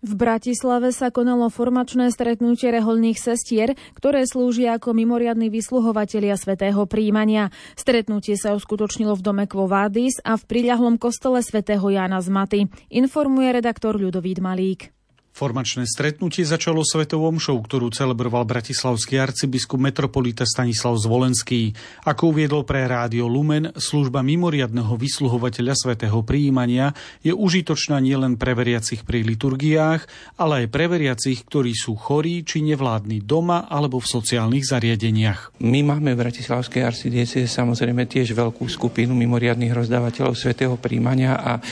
V 0.00 0.16
Bratislave 0.16 0.96
sa 0.96 1.12
konalo 1.12 1.52
formačné 1.52 2.08
stretnutie 2.08 2.72
reholných 2.72 3.20
sestier, 3.20 3.76
ktoré 3.92 4.24
slúžia 4.24 4.80
ako 4.80 4.96
mimoriadní 4.96 5.52
vysluhovatelia 5.52 6.40
svätého 6.40 6.88
príjmania. 6.88 7.52
Stretnutie 7.76 8.40
sa 8.40 8.56
uskutočnilo 8.56 9.12
v 9.12 9.24
dome 9.24 9.44
Kvovádis 9.44 10.24
a 10.24 10.40
v 10.40 10.46
priľahlom 10.48 10.96
kostole 10.96 11.44
svätého 11.44 11.84
Jána 11.84 12.24
z 12.24 12.28
Maty, 12.32 12.60
informuje 12.88 13.52
redaktor 13.52 14.00
Ľudovít 14.00 14.40
Malík. 14.40 14.99
Formačné 15.40 15.88
stretnutie 15.88 16.44
začalo 16.44 16.84
svetovou 16.84 17.32
omšou, 17.32 17.64
ktorú 17.64 17.88
celebroval 17.88 18.44
bratislavský 18.44 19.16
arcibiskup 19.16 19.80
metropolita 19.80 20.44
Stanislav 20.44 21.00
Zvolenský. 21.00 21.72
Ako 22.04 22.36
uviedol 22.36 22.68
pre 22.68 22.84
rádio 22.84 23.24
Lumen, 23.24 23.72
služba 23.72 24.20
mimoriadného 24.20 24.92
vysluhovateľa 25.00 25.72
svätého 25.80 26.20
príjmania 26.20 26.92
je 27.24 27.32
užitočná 27.32 28.04
nielen 28.04 28.36
pre 28.36 28.52
veriacich 28.52 29.00
pri 29.00 29.24
liturgiách, 29.24 30.04
ale 30.36 30.52
aj 30.60 30.66
pre 30.68 30.92
veriacich, 30.92 31.40
ktorí 31.48 31.72
sú 31.72 31.96
chorí 31.96 32.44
či 32.44 32.60
nevládni 32.60 33.24
doma 33.24 33.64
alebo 33.64 33.96
v 33.96 34.12
sociálnych 34.12 34.68
zariadeniach. 34.68 35.56
My 35.64 35.80
máme 35.80 36.12
v 36.12 36.20
Bratislavskej 36.20 36.84
arcidiece 36.84 37.48
samozrejme 37.48 38.04
tiež 38.04 38.36
veľkú 38.36 38.68
skupinu 38.68 39.16
mimoriadných 39.16 39.72
rozdávateľov 39.72 40.36
svätého 40.36 40.76
príjmania 40.76 41.40
a 41.40 41.64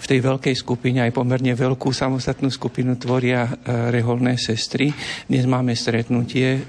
v 0.00 0.08
tej 0.08 0.20
veľkej 0.24 0.56
skupine 0.56 1.04
aj 1.04 1.12
pomerne 1.12 1.52
veľkú 1.52 1.92
samostatnú 1.92 2.48
skupinu 2.48 2.96
tvoria 2.96 3.44
e, 3.44 3.50
reholné 3.92 4.40
sestry. 4.40 4.88
Dnes 5.28 5.44
máme 5.44 5.76
stretnutie 5.76 6.56
e, 6.56 6.60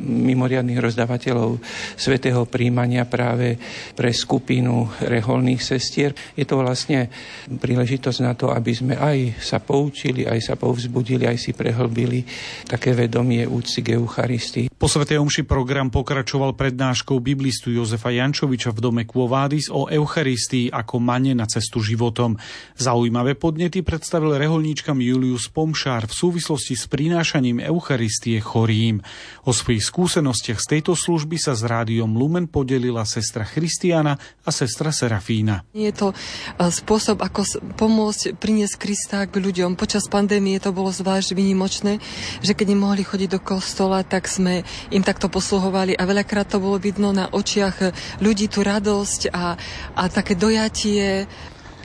mimoriadných 0.00 0.80
rozdávateľov 0.80 1.60
svetého 2.00 2.48
príjmania 2.48 3.04
práve 3.04 3.60
pre 3.92 4.08
skupinu 4.08 4.88
reholných 5.04 5.60
sestier. 5.60 6.16
Je 6.32 6.48
to 6.48 6.64
vlastne 6.64 7.12
príležitosť 7.52 8.18
na 8.24 8.32
to, 8.32 8.48
aby 8.48 8.72
sme 8.72 8.94
aj 8.96 9.36
sa 9.36 9.60
poučili, 9.60 10.24
aj 10.24 10.40
sa 10.40 10.54
povzbudili, 10.56 11.28
aj 11.28 11.36
si 11.36 11.52
prehlbili 11.52 12.24
také 12.64 12.96
vedomie 12.96 13.44
úcty 13.44 13.84
k 13.84 14.00
Eucharistii. 14.00 14.72
Po 14.78 14.86
Svetej 14.86 15.18
Omši 15.18 15.42
program 15.44 15.90
pokračoval 15.90 16.54
prednáškou 16.54 17.18
biblistu 17.18 17.74
Jozefa 17.74 18.14
Jančoviča 18.14 18.70
v 18.72 18.80
dome 18.80 19.02
Quovádis 19.04 19.68
o 19.74 19.90
Eucharistii 19.90 20.70
ako 20.70 21.02
mane 21.02 21.34
na 21.34 21.50
cestu 21.50 21.82
životom. 21.82 22.38
Zaujímavé 22.78 23.34
podnety 23.34 23.82
predstavil 23.82 24.38
reholníčkam 24.38 25.02
Julius 25.02 25.50
Pomšár 25.50 26.06
v 26.06 26.14
súvislosti 26.14 26.78
s 26.78 26.86
prinášaním 26.86 27.58
Eucharistie 27.58 28.38
chorým. 28.38 29.02
O 29.42 29.50
svojich 29.50 29.82
skúsenostiach 29.82 30.62
z 30.62 30.78
tejto 30.78 30.94
služby 30.94 31.42
sa 31.42 31.58
s 31.58 31.66
rádiom 31.66 32.14
Lumen 32.14 32.46
podelila 32.46 33.02
sestra 33.02 33.42
Christiana 33.42 34.14
a 34.46 34.54
sestra 34.54 34.94
Serafína. 34.94 35.66
Je 35.74 35.90
to 35.90 36.14
e, 36.14 36.70
spôsob, 36.70 37.18
ako 37.18 37.42
pomôcť 37.74 38.38
priniesť 38.38 38.78
Krista 38.78 39.26
k 39.26 39.42
ľuďom. 39.42 39.74
Počas 39.74 40.06
pandémie 40.06 40.62
to 40.62 40.70
bolo 40.70 40.94
zvlášť 40.94 41.34
vynimočné, 41.34 41.98
že 42.46 42.54
keď 42.54 42.78
nemohli 42.78 43.02
chodiť 43.02 43.34
do 43.34 43.40
kostola, 43.42 44.06
tak 44.06 44.30
sme 44.30 44.62
im 44.94 45.02
takto 45.02 45.26
posluhovali 45.26 45.98
a 45.98 46.06
veľakrát 46.06 46.46
to 46.46 46.62
bolo 46.62 46.78
vidno 46.78 47.10
na 47.10 47.26
očiach 47.26 47.90
ľudí 48.22 48.46
tú 48.46 48.62
radosť 48.62 49.34
a, 49.34 49.58
a 49.98 50.02
také 50.06 50.38
dojatie 50.38 51.26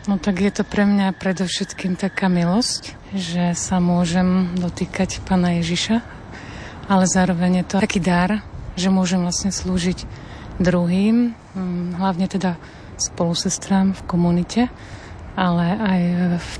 No 0.03 0.19
tak 0.19 0.43
je 0.43 0.51
to 0.51 0.67
pre 0.67 0.83
mňa 0.83 1.15
predovšetkým 1.15 1.95
taká 1.95 2.27
milosť, 2.27 2.99
že 3.15 3.55
sa 3.55 3.79
môžem 3.79 4.51
dotýkať 4.59 5.23
Pána 5.23 5.63
Ježiša, 5.63 6.03
ale 6.91 7.07
zároveň 7.07 7.63
je 7.63 7.65
to 7.71 7.77
taký 7.79 8.03
dar, 8.03 8.43
že 8.75 8.91
môžem 8.91 9.23
vlastne 9.23 9.55
slúžiť 9.55 10.03
druhým, 10.59 11.31
hm, 11.55 12.03
hlavne 12.03 12.27
teda 12.27 12.59
spolusestrám 12.99 13.95
v 13.95 14.01
komunite, 14.03 14.61
ale 15.39 15.65
aj 15.71 16.01
v 16.35 16.51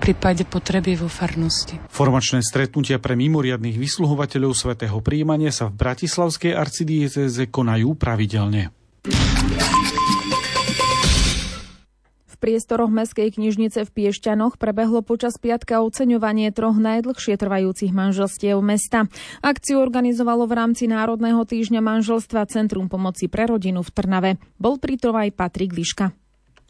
prípade 0.00 0.48
potreby 0.48 0.96
vo 0.96 1.12
farnosti. 1.12 1.76
Formačné 1.92 2.40
stretnutia 2.40 2.96
pre 2.96 3.18
mimoriadných 3.18 3.76
vysluhovateľov 3.76 4.56
svätého 4.56 4.98
príjmania 5.04 5.52
sa 5.52 5.68
v 5.68 5.76
Bratislavskej 5.76 6.56
arcidieceze 6.56 7.52
konajú 7.52 7.94
pravidelne. 7.98 8.72
V 12.36 12.52
priestoroch 12.52 12.92
Mestskej 12.92 13.32
knižnice 13.32 13.88
v 13.88 13.90
Piešťanoch 13.96 14.60
prebehlo 14.60 15.00
počas 15.00 15.40
piatka 15.40 15.80
oceňovanie 15.80 16.52
troch 16.52 16.76
najdlhšie 16.76 17.40
trvajúcich 17.40 17.96
manželstiev 17.96 18.60
mesta. 18.60 19.08
Akciu 19.40 19.80
organizovalo 19.80 20.44
v 20.44 20.52
rámci 20.60 20.84
Národného 20.84 21.48
týždňa 21.48 21.80
manželstva 21.80 22.44
Centrum 22.52 22.92
pomoci 22.92 23.32
pre 23.32 23.48
rodinu 23.48 23.80
v 23.80 23.88
Trnave. 23.88 24.30
Bol 24.60 24.76
pri 24.76 25.00
aj 25.00 25.32
Patrik 25.32 25.72
Liška. 25.72 26.25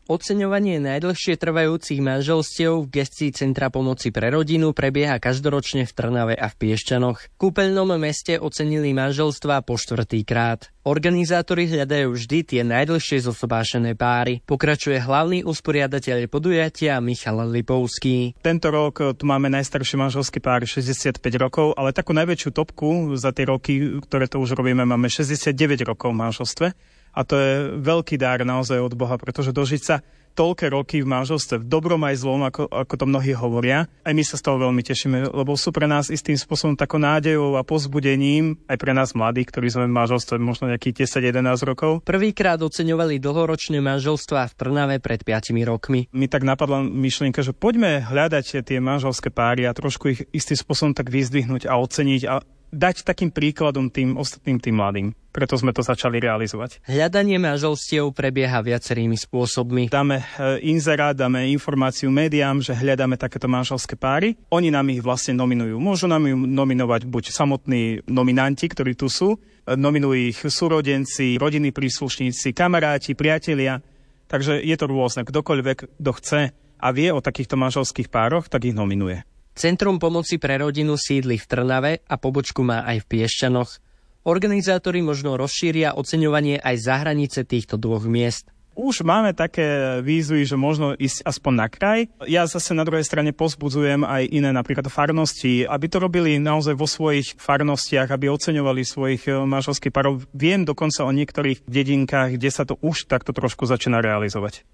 Oceňovanie 0.06 0.78
najdlhšie 0.78 1.34
trvajúcich 1.34 1.98
manželstiev 1.98 2.86
v 2.86 3.02
gestii 3.02 3.34
Centra 3.34 3.74
pomoci 3.74 4.14
pre 4.14 4.30
rodinu 4.30 4.70
prebieha 4.70 5.18
každoročne 5.18 5.82
v 5.82 5.90
Trnave 5.90 6.38
a 6.38 6.46
v 6.46 6.54
Piešťanoch. 6.54 7.18
V 7.18 7.30
kúpeľnom 7.34 7.90
meste 7.98 8.38
ocenili 8.38 8.94
manželstva 8.94 9.66
po 9.66 9.74
štvrtý 9.74 10.22
krát. 10.22 10.70
Organizátori 10.86 11.66
hľadajú 11.66 12.14
vždy 12.14 12.38
tie 12.46 12.62
najdlhšie 12.62 13.26
zosobášené 13.26 13.98
páry. 13.98 14.46
Pokračuje 14.46 15.02
hlavný 15.02 15.42
usporiadateľ 15.42 16.30
podujatia 16.30 17.02
Michal 17.02 17.42
Lipovský. 17.50 18.38
Tento 18.38 18.70
rok 18.70 19.18
tu 19.18 19.26
máme 19.26 19.50
najstarší 19.50 19.98
manželský 19.98 20.38
pár 20.38 20.62
65 20.62 21.18
rokov, 21.34 21.74
ale 21.74 21.90
takú 21.90 22.14
najväčšiu 22.14 22.54
topku 22.54 23.18
za 23.18 23.34
tie 23.34 23.50
roky, 23.50 23.98
ktoré 24.06 24.30
to 24.30 24.38
už 24.38 24.54
robíme, 24.54 24.86
máme 24.86 25.10
69 25.10 25.82
rokov 25.82 26.14
v 26.14 26.18
manželstve. 26.22 26.94
A 27.16 27.24
to 27.24 27.34
je 27.40 27.52
veľký 27.80 28.20
dar 28.20 28.44
naozaj 28.44 28.76
od 28.76 28.92
Boha, 28.92 29.16
pretože 29.16 29.56
dožiť 29.56 29.82
sa 29.82 30.04
toľké 30.36 30.68
roky 30.68 31.00
v 31.00 31.08
manželstve, 31.08 31.64
v 31.64 31.66
dobrom 31.66 32.04
aj 32.04 32.20
zlom, 32.20 32.44
ako, 32.44 32.68
ako 32.68 32.94
to 33.00 33.04
mnohí 33.08 33.32
hovoria. 33.32 33.88
Aj 34.04 34.12
my 34.12 34.20
sa 34.20 34.36
z 34.36 34.44
toho 34.44 34.60
veľmi 34.60 34.84
tešíme, 34.84 35.32
lebo 35.32 35.56
sú 35.56 35.72
pre 35.72 35.88
nás 35.88 36.12
istým 36.12 36.36
spôsobom 36.36 36.76
takou 36.76 37.00
nádejou 37.00 37.56
a 37.56 37.64
pozbudením, 37.64 38.60
aj 38.68 38.76
pre 38.76 38.92
nás 38.92 39.16
mladých, 39.16 39.48
ktorí 39.48 39.72
sme 39.72 39.88
v 39.88 39.96
manželstve 39.96 40.36
možno 40.36 40.68
nejakých 40.68 41.08
10-11 41.08 41.64
rokov. 41.64 42.04
Prvýkrát 42.04 42.60
oceňovali 42.60 43.16
dlhoročné 43.16 43.80
manželstva 43.80 44.52
v 44.52 44.56
Trnave 44.60 44.96
pred 45.00 45.24
5 45.24 45.56
rokmi. 45.64 46.12
Mi 46.12 46.28
tak 46.28 46.44
napadla 46.44 46.84
myšlienka, 46.84 47.40
že 47.40 47.56
poďme 47.56 48.04
hľadať 48.04 48.60
tie 48.60 48.78
manželské 48.78 49.32
páry 49.32 49.64
a 49.64 49.72
trošku 49.72 50.12
ich 50.12 50.20
istým 50.36 50.60
spôsobom 50.60 50.92
tak 50.92 51.08
vyzdvihnúť 51.08 51.64
a 51.64 51.80
oceniť 51.80 52.22
a 52.28 52.44
dať 52.72 53.06
takým 53.06 53.30
príkladom 53.30 53.88
tým 53.90 54.18
ostatným 54.18 54.58
tým 54.58 54.76
mladým. 54.76 55.08
Preto 55.30 55.52
sme 55.60 55.76
to 55.76 55.84
začali 55.84 56.16
realizovať. 56.16 56.80
Hľadanie 56.88 57.36
manželstiev 57.36 58.08
prebieha 58.16 58.64
viacerými 58.64 59.20
spôsobmi. 59.20 59.92
Dáme 59.92 60.24
e, 60.24 60.24
inzerát, 60.64 61.12
dáme 61.12 61.44
informáciu 61.52 62.08
médiám, 62.08 62.64
že 62.64 62.72
hľadáme 62.72 63.20
takéto 63.20 63.44
manželské 63.44 64.00
páry. 64.00 64.40
Oni 64.48 64.72
nám 64.72 64.88
ich 64.88 65.04
vlastne 65.04 65.36
nominujú. 65.36 65.76
Môžu 65.76 66.08
nám 66.08 66.24
ju 66.24 66.40
nominovať 66.40 67.04
buď 67.04 67.24
samotní 67.36 68.00
nominanti, 68.08 68.64
ktorí 68.64 68.96
tu 68.96 69.12
sú, 69.12 69.36
e, 69.36 69.76
nominujú 69.76 70.16
ich 70.16 70.40
súrodenci, 70.40 71.36
rodinní 71.36 71.68
príslušníci, 71.68 72.56
kamaráti, 72.56 73.12
priatelia. 73.12 73.84
Takže 74.32 74.64
je 74.64 74.76
to 74.80 74.88
rôzne. 74.88 75.28
Kdokoľvek, 75.28 76.00
kto 76.00 76.10
chce 76.16 76.40
a 76.80 76.88
vie 76.96 77.12
o 77.12 77.20
takýchto 77.20 77.60
manželských 77.60 78.08
pároch, 78.08 78.48
tak 78.48 78.64
ich 78.64 78.76
nominuje. 78.76 79.35
Centrum 79.56 79.96
pomoci 79.96 80.36
pre 80.36 80.60
rodinu 80.60 81.00
sídli 81.00 81.40
v 81.40 81.48
Trnave 81.48 82.04
a 82.04 82.20
pobočku 82.20 82.60
má 82.60 82.84
aj 82.84 83.00
v 83.00 83.08
Piešťanoch. 83.08 83.80
Organizátori 84.28 85.00
možno 85.00 85.40
rozšíria 85.40 85.96
oceňovanie 85.96 86.60
aj 86.60 86.76
za 86.76 87.00
hranice 87.00 87.40
týchto 87.48 87.80
dvoch 87.80 88.04
miest. 88.04 88.52
Už 88.76 89.00
máme 89.08 89.32
také 89.32 89.96
výzvy, 90.04 90.44
že 90.44 90.60
možno 90.60 90.92
ísť 90.92 91.24
aspoň 91.24 91.52
na 91.56 91.66
kraj. 91.72 92.12
Ja 92.28 92.44
zase 92.44 92.76
na 92.76 92.84
druhej 92.84 93.08
strane 93.08 93.32
pozbudzujem 93.32 94.04
aj 94.04 94.28
iné 94.28 94.52
napríklad 94.52 94.92
farnosti, 94.92 95.64
aby 95.64 95.88
to 95.88 96.04
robili 96.04 96.36
naozaj 96.36 96.76
vo 96.76 96.84
svojich 96.84 97.40
farnostiach, 97.40 98.12
aby 98.12 98.28
oceňovali 98.28 98.84
svojich 98.84 99.32
eh, 99.32 99.40
manželských 99.40 99.88
parov. 99.88 100.28
Viem 100.36 100.68
dokonca 100.68 101.08
o 101.08 101.16
niektorých 101.16 101.64
dedinkách, 101.64 102.36
kde 102.36 102.50
sa 102.52 102.68
to 102.68 102.76
už 102.84 103.08
takto 103.08 103.32
trošku 103.32 103.64
začína 103.64 104.04
realizovať. 104.04 104.68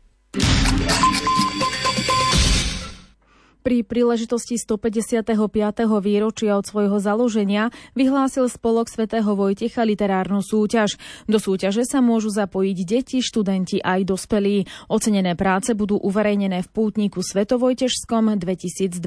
Pri 3.62 3.87
príležitosti 3.87 4.59
155. 4.59 5.23
výročia 6.02 6.59
od 6.59 6.66
svojho 6.66 6.99
založenia 6.99 7.71
vyhlásil 7.95 8.50
spolok 8.50 8.90
svätého 8.90 9.38
Vojtecha 9.38 9.87
literárnu 9.87 10.42
súťaž. 10.42 10.99
Do 11.31 11.38
súťaže 11.38 11.87
sa 11.87 12.02
môžu 12.02 12.35
zapojiť 12.35 12.78
deti, 12.83 13.23
študenti 13.23 13.78
aj 13.78 14.11
dospelí. 14.11 14.66
Ocenené 14.90 15.38
práce 15.38 15.78
budú 15.78 15.95
uverejnené 15.95 16.66
v 16.66 16.73
pútniku 16.75 17.23
Svetovojtežskom 17.23 18.35
2025. 18.35 18.99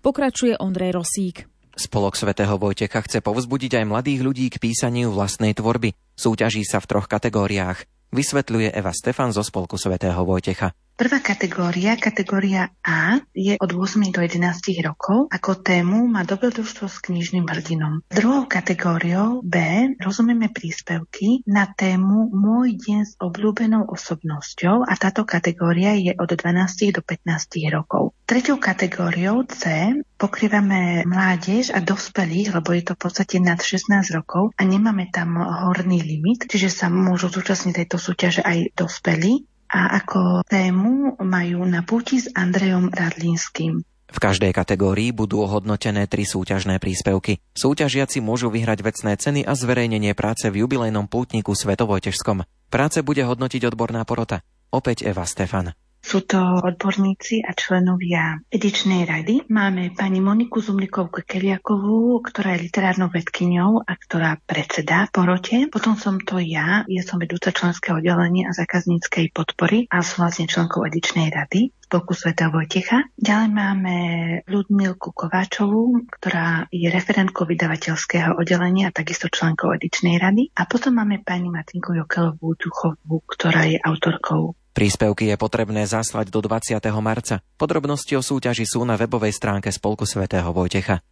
Pokračuje 0.00 0.56
Ondrej 0.56 0.96
Rosík. 0.96 1.44
Spolok 1.76 2.16
svätého 2.16 2.56
Vojtecha 2.56 3.04
chce 3.04 3.20
povzbudiť 3.20 3.84
aj 3.84 3.84
mladých 3.84 4.20
ľudí 4.24 4.48
k 4.48 4.64
písaniu 4.64 5.12
vlastnej 5.12 5.52
tvorby. 5.52 5.92
Súťaží 6.16 6.64
sa 6.64 6.80
v 6.80 6.88
troch 6.88 7.04
kategóriách. 7.04 7.84
Vysvetľuje 8.16 8.72
Eva 8.72 8.96
Stefan 8.96 9.36
zo 9.36 9.44
Spolku 9.44 9.76
svätého 9.76 10.24
Vojtecha. 10.24 10.72
Prvá 10.98 11.22
kategória, 11.22 11.94
kategória 11.94 12.74
A, 12.82 13.22
je 13.30 13.54
od 13.62 13.70
8 13.70 14.10
do 14.10 14.18
11 14.18 14.82
rokov. 14.82 15.30
Ako 15.30 15.62
tému 15.62 16.10
má 16.10 16.26
dobrodružstvo 16.26 16.90
s 16.90 16.98
knižným 16.98 17.46
hrdinom. 17.46 18.02
Druhou 18.10 18.50
kategóriou 18.50 19.38
B 19.46 19.62
rozumieme 20.02 20.50
príspevky 20.50 21.46
na 21.46 21.70
tému 21.70 22.34
Môj 22.34 22.82
deň 22.82 23.00
s 23.06 23.14
obľúbenou 23.14 23.86
osobnosťou 23.86 24.82
a 24.82 24.98
táto 24.98 25.22
kategória 25.22 25.94
je 25.94 26.18
od 26.18 26.34
12 26.34 26.90
do 26.90 27.06
15 27.06 27.46
rokov. 27.70 28.18
Treťou 28.26 28.58
kategóriou 28.58 29.46
C 29.46 29.94
pokrývame 30.18 31.06
mládež 31.06 31.70
a 31.70 31.78
dospelých, 31.78 32.58
lebo 32.58 32.74
je 32.74 32.82
to 32.82 32.98
v 32.98 33.06
podstate 33.06 33.38
nad 33.38 33.62
16 33.62 34.02
rokov 34.18 34.50
a 34.58 34.66
nemáme 34.66 35.14
tam 35.14 35.38
horný 35.38 36.02
limit, 36.02 36.50
čiže 36.50 36.74
sa 36.74 36.90
môžu 36.90 37.30
zúčastniť 37.30 37.86
tejto 37.86 38.02
súťaže 38.02 38.42
aj 38.42 38.74
dospelí 38.74 39.46
a 39.68 40.00
ako 40.00 40.42
tému 40.48 41.20
majú 41.20 41.64
na 41.68 41.84
puti 41.84 42.24
s 42.24 42.32
Andrejom 42.32 42.88
Radlínským. 42.88 43.84
V 44.08 44.18
každej 44.18 44.56
kategórii 44.56 45.12
budú 45.12 45.44
ohodnotené 45.44 46.08
tri 46.08 46.24
súťažné 46.24 46.80
príspevky. 46.80 47.44
Súťažiaci 47.52 48.24
môžu 48.24 48.48
vyhrať 48.48 48.80
vecné 48.80 49.12
ceny 49.20 49.40
a 49.44 49.52
zverejnenie 49.52 50.16
práce 50.16 50.48
v 50.48 50.64
jubilejnom 50.64 51.12
pútniku 51.12 51.52
Svetovojtežskom. 51.52 52.48
Práce 52.72 53.04
bude 53.04 53.20
hodnotiť 53.20 53.68
odborná 53.68 54.08
porota. 54.08 54.40
Opäť 54.72 55.04
Eva 55.04 55.28
Stefan. 55.28 55.76
Sú 56.08 56.24
to 56.24 56.40
odborníci 56.64 57.44
a 57.44 57.52
členovia 57.52 58.40
edičnej 58.48 59.04
rady. 59.04 59.44
Máme 59.52 59.92
pani 59.92 60.24
Moniku 60.24 60.64
Zumlikovku 60.64 61.20
Keliakovú, 61.20 62.24
ktorá 62.24 62.56
je 62.56 62.64
literárnou 62.64 63.12
vedkyňou 63.12 63.84
a 63.84 63.92
ktorá 63.92 64.40
predsedá 64.40 65.12
porote. 65.12 65.68
Potom 65.68 66.00
som 66.00 66.16
to 66.16 66.40
ja, 66.40 66.88
ja 66.88 67.02
som 67.04 67.20
vedúca 67.20 67.52
členského 67.52 68.00
oddelenia 68.00 68.48
a 68.48 68.56
zákazníckej 68.56 69.36
podpory 69.36 69.84
a 69.92 70.00
som 70.00 70.24
vlastne 70.24 70.48
členkou 70.48 70.80
edičnej 70.88 71.28
rady 71.28 71.76
spolku 71.88 72.12
Sveta 72.12 72.52
Vojtecha. 72.52 73.08
Ďalej 73.16 73.48
máme 73.48 73.96
Ľudmilku 74.44 75.16
Kováčovú, 75.16 76.04
ktorá 76.20 76.68
je 76.68 76.84
referentkou 76.92 77.48
vydavateľského 77.48 78.36
oddelenia 78.36 78.92
a 78.92 78.96
takisto 78.96 79.32
členkou 79.32 79.72
edičnej 79.72 80.20
rady. 80.20 80.52
A 80.52 80.68
potom 80.68 81.00
máme 81.00 81.24
pani 81.24 81.48
Matinku 81.48 81.96
Jokelovú 81.96 82.60
Duchovú, 82.60 83.24
ktorá 83.24 83.64
je 83.72 83.80
autorkou 83.80 84.52
Príspevky 84.78 85.26
je 85.26 85.34
potrebné 85.34 85.90
zaslať 85.90 86.30
do 86.30 86.38
20. 86.38 86.78
marca. 87.02 87.42
Podrobnosti 87.58 88.14
o 88.14 88.22
súťaži 88.22 88.62
sú 88.62 88.86
na 88.86 88.94
webovej 88.94 89.34
stránke 89.34 89.74
Spolku 89.74 90.06
svätého 90.06 90.54
Vojtecha. 90.54 91.02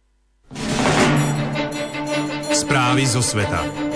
Správy 2.47 3.03
zo 3.03 3.19
sveta. 3.19 3.86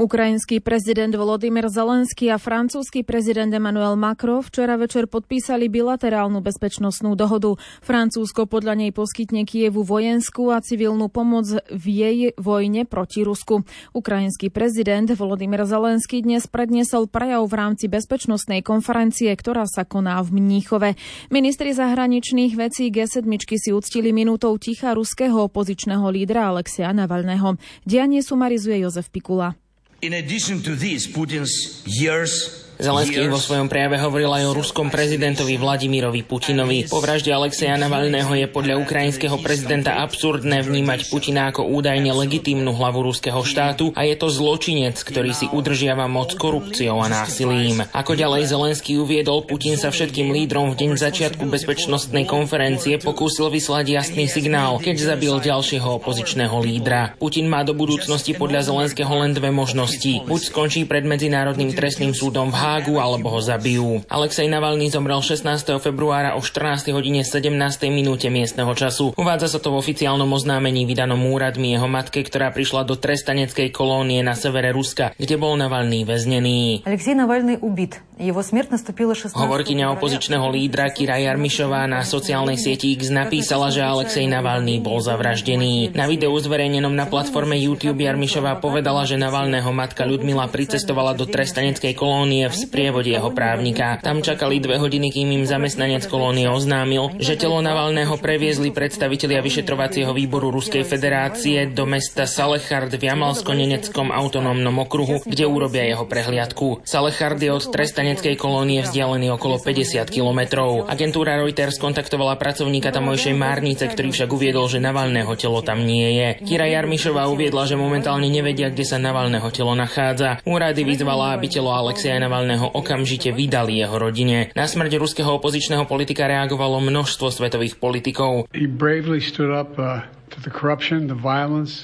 Ukrajinský 0.00 0.64
prezident 0.64 1.12
Volodymyr 1.12 1.68
Zelenský 1.68 2.32
a 2.32 2.40
francúzsky 2.40 3.04
prezident 3.04 3.52
Emmanuel 3.52 4.00
Macron 4.00 4.40
včera 4.40 4.80
večer 4.80 5.04
podpísali 5.04 5.68
bilaterálnu 5.68 6.40
bezpečnostnú 6.40 7.12
dohodu. 7.12 7.60
Francúzsko 7.84 8.48
podľa 8.48 8.80
nej 8.80 8.96
poskytne 8.96 9.44
Kievu 9.44 9.84
vojenskú 9.84 10.56
a 10.56 10.64
civilnú 10.64 11.12
pomoc 11.12 11.52
v 11.68 11.84
jej 11.84 12.18
vojne 12.40 12.88
proti 12.88 13.28
Rusku. 13.28 13.60
Ukrajinský 13.92 14.48
prezident 14.48 15.04
Volodymyr 15.04 15.68
Zelenský 15.68 16.24
dnes 16.24 16.48
predniesol 16.48 17.04
prejav 17.04 17.44
v 17.44 17.60
rámci 17.60 17.84
bezpečnostnej 17.92 18.64
konferencie, 18.64 19.28
ktorá 19.36 19.68
sa 19.68 19.84
koná 19.84 20.16
v 20.24 20.40
Mníchove. 20.40 20.96
Ministri 21.28 21.76
zahraničných 21.76 22.56
vecí 22.56 22.88
G7 22.88 23.28
si 23.36 23.68
uctili 23.76 24.16
minútou 24.16 24.56
ticha 24.56 24.96
ruského 24.96 25.44
opozičného 25.44 26.08
lídra 26.08 26.48
Alexia 26.48 26.88
Navalného. 26.96 27.60
Dianie 27.84 28.24
sumarizuje 28.24 28.80
Jozef 28.80 29.12
Pikula. 29.12 29.60
In 30.02 30.14
addition 30.14 30.62
to 30.62 30.74
this, 30.74 31.06
Putin's 31.06 31.82
years 31.86 32.59
Zelenský 32.80 33.28
vo 33.28 33.36
svojom 33.36 33.68
prejave 33.68 34.00
hovoril 34.00 34.32
aj 34.32 34.44
o 34.48 34.56
ruskom 34.56 34.88
prezidentovi 34.88 35.60
Vladimirovi 35.60 36.24
Putinovi. 36.24 36.88
Po 36.88 37.04
vražde 37.04 37.28
Alexeja 37.28 37.76
Navalného 37.76 38.32
je 38.32 38.48
podľa 38.48 38.80
ukrajinského 38.80 39.36
prezidenta 39.44 40.00
absurdné 40.00 40.64
vnímať 40.64 41.12
Putina 41.12 41.52
ako 41.52 41.68
údajne 41.68 42.08
legitímnu 42.08 42.72
hlavu 42.72 43.04
ruského 43.04 43.44
štátu 43.44 43.92
a 43.92 44.08
je 44.08 44.16
to 44.16 44.32
zločinec, 44.32 44.96
ktorý 44.96 45.36
si 45.36 45.44
udržiava 45.52 46.08
moc 46.08 46.32
korupciou 46.40 47.04
a 47.04 47.12
násilím. 47.12 47.84
Ako 47.92 48.16
ďalej 48.16 48.48
Zelenský 48.48 48.96
uviedol, 48.96 49.44
Putin 49.44 49.76
sa 49.76 49.92
všetkým 49.92 50.32
lídrom 50.32 50.72
v 50.72 50.80
deň 50.80 50.90
začiatku 50.96 51.52
bezpečnostnej 51.52 52.24
konferencie 52.24 52.96
pokúsil 52.96 53.52
vyslať 53.52 53.92
jasný 53.92 54.24
signál, 54.24 54.80
keď 54.80 54.96
zabil 55.14 55.36
ďalšieho 55.36 56.00
opozičného 56.00 56.56
lídra. 56.64 57.12
Putin 57.20 57.44
má 57.44 57.60
do 57.60 57.76
budúcnosti 57.76 58.32
podľa 58.32 58.72
Zelenského 58.72 59.12
len 59.20 59.36
dve 59.36 59.52
možnosti. 59.52 60.24
Buď 60.24 60.40
skončí 60.48 60.88
pred 60.88 61.04
Medzinárodným 61.04 61.76
trestným 61.76 62.16
súdom 62.16 62.48
v 62.48 62.56
Hágu 62.56 62.69
alebo 62.78 63.34
ho 63.34 63.40
zabijú. 63.42 64.06
Alexej 64.06 64.46
Navalny 64.46 64.92
zomrel 64.92 65.18
16. 65.18 65.82
februára 65.82 66.38
o 66.38 66.44
14. 66.44 66.94
hodine 66.94 67.26
17. 67.26 67.50
minúte 67.90 68.30
miestneho 68.30 68.70
času. 68.76 69.16
Uvádza 69.18 69.50
sa 69.50 69.58
to 69.58 69.74
v 69.74 69.80
oficiálnom 69.82 70.30
oznámení 70.30 70.86
vydanom 70.86 71.18
úradmi 71.18 71.74
jeho 71.74 71.90
matke, 71.90 72.22
ktorá 72.22 72.54
prišla 72.54 72.86
do 72.86 72.94
trestaneckej 72.94 73.74
kolónie 73.74 74.20
na 74.22 74.38
severe 74.38 74.70
Ruska, 74.70 75.16
kde 75.18 75.34
bol 75.40 75.58
Navalny 75.58 76.06
väznený. 76.06 76.86
Alexej 76.86 77.18
Navalny 77.18 77.58
ubit. 77.58 77.98
Jeho 78.20 78.44
smrť 78.44 78.76
nastúpila 78.76 79.16
16. 79.16 79.32
Hovorkyňa 79.32 79.96
opozičného 79.96 80.44
lídra 80.52 80.92
Kira 80.92 81.16
Jarmišová 81.16 81.88
na 81.88 82.04
sociálnej 82.04 82.60
sieti 82.60 82.92
X 82.92 83.08
napísala, 83.08 83.72
že 83.72 83.80
Alexej 83.80 84.28
Navalny 84.28 84.76
bol 84.76 85.00
zavraždený. 85.00 85.96
Na 85.96 86.04
videu 86.04 86.36
zverejnenom 86.36 86.92
na 86.92 87.08
platforme 87.08 87.56
YouTube 87.56 88.04
Jarmišová 88.04 88.60
povedala, 88.60 89.08
že 89.08 89.16
Navalného 89.16 89.72
matka 89.72 90.04
Ľudmila 90.04 90.52
pricestovala 90.52 91.16
do 91.16 91.24
trestaneckej 91.24 91.96
kolónie 91.96 92.44
v 92.52 92.60
sprievode 92.60 93.08
jeho 93.08 93.32
právnika. 93.32 93.96
Tam 94.04 94.20
čakali 94.20 94.60
dve 94.60 94.76
hodiny, 94.76 95.08
kým 95.08 95.40
im 95.40 95.48
zamestnanec 95.48 96.04
kolónie 96.04 96.44
oznámil, 96.44 97.16
že 97.16 97.40
telo 97.40 97.64
Navalného 97.64 98.20
previezli 98.20 98.68
predstavitelia 98.68 99.40
vyšetrovacieho 99.40 100.12
výboru 100.12 100.52
Ruskej 100.52 100.84
federácie 100.84 101.72
do 101.72 101.88
mesta 101.88 102.28
Salechard 102.28 102.92
v 102.92 103.00
Jamalsko-Neneckom 103.00 104.12
autonómnom 104.12 104.76
okruhu, 104.84 105.24
kde 105.24 105.48
urobia 105.48 105.88
jeho 105.88 106.04
prehliadku. 106.04 106.84
Salechard 106.84 107.40
je 107.40 107.48
od 107.48 107.64
trestaneckej 108.10 108.42
kolónie 108.42 108.82
vzdialený 108.82 109.30
okolo 109.38 109.62
50 109.62 110.10
kilometrov. 110.10 110.90
Agentúra 110.90 111.38
Reuters 111.38 111.78
kontaktovala 111.78 112.34
pracovníka 112.34 112.90
tamojšej 112.90 113.38
márnice, 113.38 113.86
ktorý 113.86 114.10
však 114.10 114.34
uviedol, 114.34 114.66
že 114.66 114.82
Navalného 114.82 115.30
telo 115.38 115.62
tam 115.62 115.86
nie 115.86 116.18
je. 116.18 116.28
Kira 116.42 116.66
Jarmišová 116.66 117.30
uviedla, 117.30 117.70
že 117.70 117.78
momentálne 117.78 118.26
nevedia, 118.26 118.66
kde 118.66 118.82
sa 118.82 118.98
Navalného 118.98 119.46
telo 119.54 119.78
nachádza. 119.78 120.42
Úrady 120.42 120.82
vyzvala, 120.82 121.38
aby 121.38 121.46
telo 121.46 121.70
Alexeja 121.70 122.18
Navalného 122.18 122.74
okamžite 122.74 123.30
vydali 123.30 123.78
jeho 123.78 123.94
rodine. 123.94 124.50
Na 124.58 124.66
smrť 124.66 124.98
ruského 124.98 125.30
opozičného 125.38 125.86
politika 125.86 126.26
reagovalo 126.26 126.82
množstvo 126.82 127.30
svetových 127.30 127.78
politikov. 127.78 128.50
He 128.50 128.66
bravely 128.66 129.22
stood 129.22 129.54
up, 129.54 129.78
uh... 129.78 130.19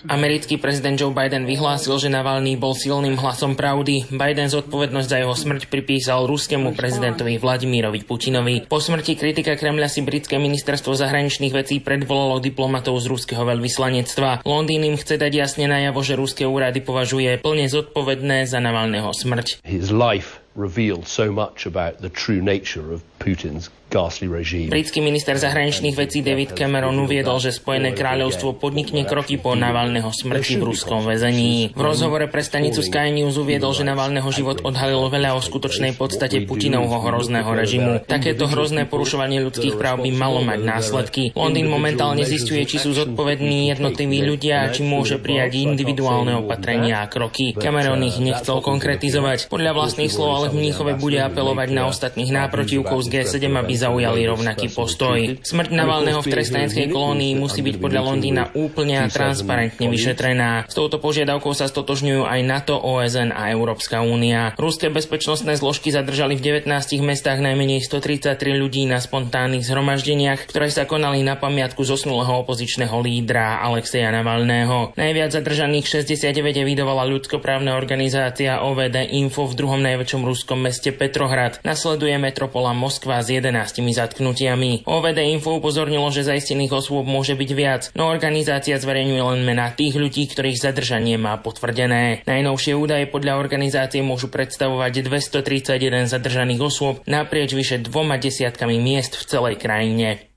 Americký 0.07 0.55
prezident 0.57 0.95
Joe 0.95 1.11
Biden 1.11 1.45
vyhlásil, 1.45 1.99
že 1.99 2.07
Navalny 2.07 2.55
bol 2.55 2.79
silným 2.79 3.19
hlasom 3.19 3.59
pravdy. 3.59 4.09
Biden 4.15 4.47
zodpovednosť 4.47 5.09
za 5.11 5.19
jeho 5.21 5.35
smrť 5.35 5.67
pripísal 5.67 6.31
ruskému 6.31 6.73
prezidentovi 6.79 7.43
Vladimírovi 7.43 8.07
Putinovi. 8.07 8.71
Po 8.71 8.79
smrti 8.79 9.19
kritika 9.19 9.59
Kremľa 9.59 9.91
si 9.91 10.07
britské 10.07 10.39
ministerstvo 10.39 10.95
zahraničných 10.95 11.53
vecí 11.53 11.83
predvolalo 11.83 12.39
diplomatov 12.39 13.03
z 13.03 13.11
ruského 13.11 13.43
veľvyslanectva. 13.43 14.47
Londýn 14.47 14.87
im 14.87 14.97
chce 14.97 15.19
dať 15.19 15.33
jasne 15.35 15.67
najavo, 15.67 16.01
že 16.07 16.15
ruské 16.15 16.47
úrady 16.47 16.81
považuje 16.81 17.43
plne 17.43 17.67
zodpovedné 17.67 18.47
za 18.47 18.63
Navalného 18.63 19.11
smrť. 19.11 19.67
His 19.67 19.91
life 19.91 20.46
revealed 20.57 21.07
so 21.07 21.31
much 21.31 21.67
about 21.67 22.01
the 22.01 22.09
true 22.09 22.41
nature 22.41 22.93
of 22.93 23.05
Putin's 23.19 23.71
Britský 23.87 24.99
minister 24.99 25.39
zahraničných 25.39 25.95
vecí 25.95 26.19
David 26.19 26.59
Cameron 26.59 26.99
uviedol, 27.07 27.39
že 27.39 27.55
Spojené 27.55 27.95
kráľovstvo 27.95 28.59
podnikne 28.59 29.07
kroky 29.07 29.39
po 29.39 29.55
Navalného 29.55 30.11
smrti 30.11 30.59
v 30.59 30.67
ruskom 30.75 31.07
väzení. 31.07 31.71
V 31.71 31.81
rozhovore 31.81 32.27
pre 32.27 32.43
stanicu 32.43 32.83
Sky 32.83 33.15
News 33.15 33.39
uviedol, 33.39 33.71
že 33.79 33.87
Navalného 33.87 34.27
život 34.35 34.59
odhalil 34.67 35.07
veľa 35.07 35.39
o 35.39 35.41
skutočnej 35.41 35.95
podstate 35.95 36.43
Putinovho 36.45 36.99
hrozného 36.99 37.47
režimu. 37.47 37.93
Takéto 38.03 38.51
hrozné 38.51 38.91
porušovanie 38.91 39.39
ľudských 39.47 39.79
práv 39.79 40.03
by 40.03 40.11
malo 40.11 40.43
mať 40.43 40.61
následky. 40.67 41.23
Londýn 41.39 41.71
momentálne 41.71 42.27
zistuje, 42.27 42.67
či 42.67 42.83
sú 42.83 42.91
zodpovední 42.91 43.71
jednotliví 43.71 44.19
ľudia 44.27 44.67
a 44.67 44.75
či 44.75 44.83
môže 44.83 45.23
prijať 45.23 45.63
individuálne 45.63 46.35
opatrenia 46.43 47.01
a 47.01 47.09
kroky. 47.09 47.55
Cameron 47.55 48.03
ich 48.03 48.19
nechcel 48.19 48.59
konkretizovať. 48.59 49.47
Podľa 49.47 49.73
vlastných 49.79 50.11
slov 50.11 50.31
ale 50.43 50.46
v 50.51 50.59
Mníchove 50.59 50.99
bude 50.99 51.19
apelovať 51.23 51.69
na 51.75 51.89
ostatných 51.91 52.31
náprotivkov 52.31 53.07
z 53.07 53.23
G7, 53.23 53.51
aby 53.51 53.75
zaujali 53.75 54.27
rovnaký 54.27 54.73
postoj. 54.73 55.41
Smrť 55.43 55.71
Navalného 55.75 56.21
v 56.23 56.31
trestaneckej 56.31 56.91
kolónii 56.91 57.33
musí 57.39 57.61
byť 57.63 57.77
podľa 57.79 58.03
Londýna 58.03 58.43
úplne 58.57 59.03
a 59.03 59.11
transparentne 59.11 59.87
vyšetrená. 59.91 60.67
S 60.67 60.75
touto 60.75 60.99
požiadavkou 60.99 61.53
sa 61.53 61.71
stotožňujú 61.71 62.27
aj 62.27 62.41
NATO, 62.47 62.75
OSN 62.79 63.35
a 63.35 63.51
Európska 63.51 64.03
únia. 64.03 64.53
Ruské 64.59 64.89
bezpečnostné 64.89 65.59
zložky 65.59 65.91
zadržali 65.91 66.39
v 66.39 66.63
19 66.63 66.71
mestách 67.03 67.43
najmenej 67.43 67.85
133 67.85 68.39
ľudí 68.57 68.85
na 68.89 69.03
spontánnych 69.03 69.67
zhromaždeniach, 69.67 70.49
ktoré 70.49 70.69
sa 70.73 70.89
konali 70.89 71.23
na 71.23 71.39
pamiatku 71.39 71.83
zosnulého 71.83 72.43
opozičného 72.43 72.97
lídra 73.03 73.63
Alexeja 73.63 74.11
Navalného. 74.15 74.95
Najviac 74.95 75.31
zadržaných 75.37 75.87
69 76.05 76.63
evidovala 76.63 77.05
ľudskoprávna 77.09 77.75
organizácia 77.77 78.63
OVD 78.65 79.13
Info 79.15 79.47
v 79.47 79.57
druhom 79.57 79.81
najväčšom 79.83 80.23
ruskom 80.37 80.61
meste 80.61 80.93
Petrohrad. 80.93 81.65
Nasleduje 81.65 82.21
metropola 82.21 82.77
Moskva 82.77 83.25
s 83.25 83.33
11 83.33 83.81
zatknutiami. 83.81 84.85
OVD 84.85 85.33
Info 85.33 85.57
upozornilo, 85.57 86.13
že 86.13 86.29
zaistených 86.29 86.77
osôb 86.77 87.09
môže 87.09 87.33
byť 87.33 87.51
viac, 87.57 87.83
no 87.97 88.13
organizácia 88.13 88.77
zverejňuje 88.77 89.23
len 89.33 89.41
mená 89.49 89.73
tých 89.73 89.97
ľudí, 89.97 90.29
ktorých 90.29 90.61
zadržanie 90.61 91.17
má 91.17 91.41
potvrdené. 91.41 92.29
Najnovšie 92.29 92.77
údaje 92.77 93.09
podľa 93.09 93.41
organizácie 93.41 94.05
môžu 94.05 94.29
predstavovať 94.29 95.09
231 95.09 96.05
zadržaných 96.13 96.61
osôb 96.61 97.01
naprieč 97.09 97.57
vyše 97.57 97.81
dvoma 97.81 98.21
desiatkami 98.21 98.77
miest 98.77 99.17
v 99.17 99.25
celej 99.25 99.57
krajine. 99.57 100.29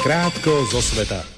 Krátko 0.00 0.64
zo 0.72 0.80
sveta. 0.80 1.37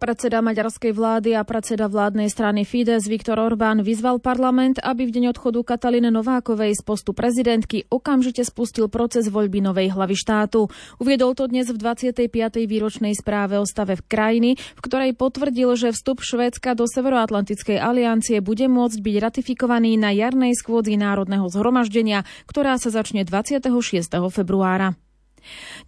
Predseda 0.00 0.40
maďarskej 0.40 0.96
vlády 0.96 1.36
a 1.36 1.44
predseda 1.44 1.84
vládnej 1.84 2.32
strany 2.32 2.64
Fides 2.64 3.04
Viktor 3.04 3.36
Orbán 3.36 3.84
vyzval 3.84 4.16
parlament, 4.16 4.80
aby 4.80 5.04
v 5.04 5.12
deň 5.12 5.36
odchodu 5.36 5.60
Kataline 5.60 6.08
Novákovej 6.08 6.72
z 6.72 6.80
postu 6.80 7.12
prezidentky 7.12 7.84
okamžite 7.84 8.40
spustil 8.48 8.88
proces 8.88 9.28
voľby 9.28 9.60
novej 9.60 9.92
hlavy 9.92 10.16
štátu. 10.16 10.72
Uviedol 10.96 11.36
to 11.36 11.52
dnes 11.52 11.68
v 11.68 11.76
25. 11.76 12.16
výročnej 12.64 13.12
správe 13.12 13.60
o 13.60 13.68
stave 13.68 14.00
v 14.00 14.02
krajiny, 14.08 14.50
v 14.56 14.80
ktorej 14.80 15.12
potvrdil, 15.20 15.76
že 15.76 15.92
vstup 15.92 16.24
Švédska 16.24 16.72
do 16.72 16.88
Severoatlantickej 16.88 17.76
aliancie 17.76 18.40
bude 18.40 18.72
môcť 18.72 19.04
byť 19.04 19.16
ratifikovaný 19.20 20.00
na 20.00 20.16
jarnej 20.16 20.56
skôdzi 20.56 20.96
Národného 20.96 21.44
zhromaždenia, 21.52 22.24
ktorá 22.48 22.80
sa 22.80 22.88
začne 22.88 23.28
26. 23.28 23.68
februára. 24.32 24.96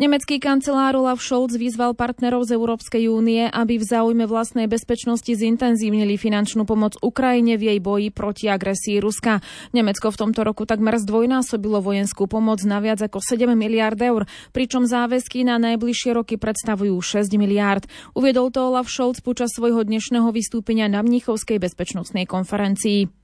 Nemecký 0.01 0.41
kancelár 0.43 0.97
Olaf 0.99 1.23
Scholz 1.23 1.55
vyzval 1.57 1.95
partnerov 1.95 2.49
z 2.49 2.57
Európskej 2.57 3.09
únie, 3.09 3.47
aby 3.49 3.79
v 3.79 3.85
záujme 3.85 4.25
vlastnej 4.27 4.67
bezpečnosti 4.67 5.29
zintenzívnili 5.29 6.19
finančnú 6.19 6.67
pomoc 6.67 6.99
Ukrajine 7.01 7.55
v 7.57 7.73
jej 7.73 7.79
boji 7.81 8.09
proti 8.11 8.51
agresii 8.51 8.99
Ruska. 8.99 9.41
Nemecko 9.71 10.11
v 10.11 10.21
tomto 10.21 10.43
roku 10.43 10.67
takmer 10.69 10.99
zdvojnásobilo 10.99 11.79
vojenskú 11.81 12.27
pomoc 12.27 12.61
na 12.67 12.83
viac 12.83 13.01
ako 13.01 13.23
7 13.23 13.53
miliard 13.55 14.01
eur, 14.01 14.29
pričom 14.51 14.85
záväzky 14.85 15.47
na 15.47 15.57
najbližšie 15.57 16.17
roky 16.17 16.37
predstavujú 16.37 16.99
6 16.99 17.33
miliard. 17.39 17.87
Uviedol 18.19 18.51
to 18.51 18.73
Olaf 18.73 18.91
Scholz 18.91 19.23
počas 19.23 19.55
svojho 19.55 19.87
dnešného 19.87 20.29
vystúpenia 20.35 20.91
na 20.91 21.01
Mnichovskej 21.05 21.63
bezpečnostnej 21.63 22.27
konferencii. 22.27 23.22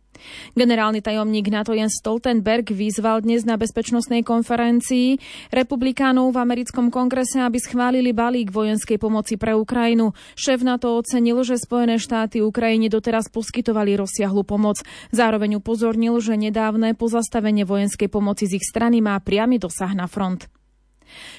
Generálny 0.59 1.01
tajomník 1.01 1.49
NATO 1.49 1.71
Jens 1.73 2.03
Stoltenberg 2.03 2.75
vyzval 2.75 3.23
dnes 3.23 3.47
na 3.47 3.55
bezpečnostnej 3.55 4.27
konferencii 4.27 5.19
republikánov 5.55 6.35
v 6.35 6.43
americkom 6.43 6.91
kongrese, 6.91 7.39
aby 7.39 7.63
schválili 7.63 8.11
balík 8.11 8.51
vojenskej 8.51 8.99
pomoci 8.99 9.39
pre 9.39 9.55
Ukrajinu. 9.55 10.13
Šéf 10.35 10.67
NATO 10.67 10.99
ocenil, 10.99 11.41
že 11.47 11.61
Spojené 11.61 12.03
štáty 12.03 12.43
Ukrajine 12.43 12.91
doteraz 12.91 13.31
poskytovali 13.31 13.95
rozsiahlu 13.95 14.43
pomoc. 14.43 14.83
Zároveň 15.15 15.63
upozornil, 15.63 16.19
že 16.19 16.35
nedávne 16.35 16.99
pozastavenie 16.99 17.63
vojenskej 17.63 18.11
pomoci 18.11 18.51
z 18.51 18.59
ich 18.59 18.67
strany 18.67 18.99
má 18.99 19.15
priamy 19.23 19.63
dosah 19.63 19.95
na 19.95 20.11
front. 20.11 20.51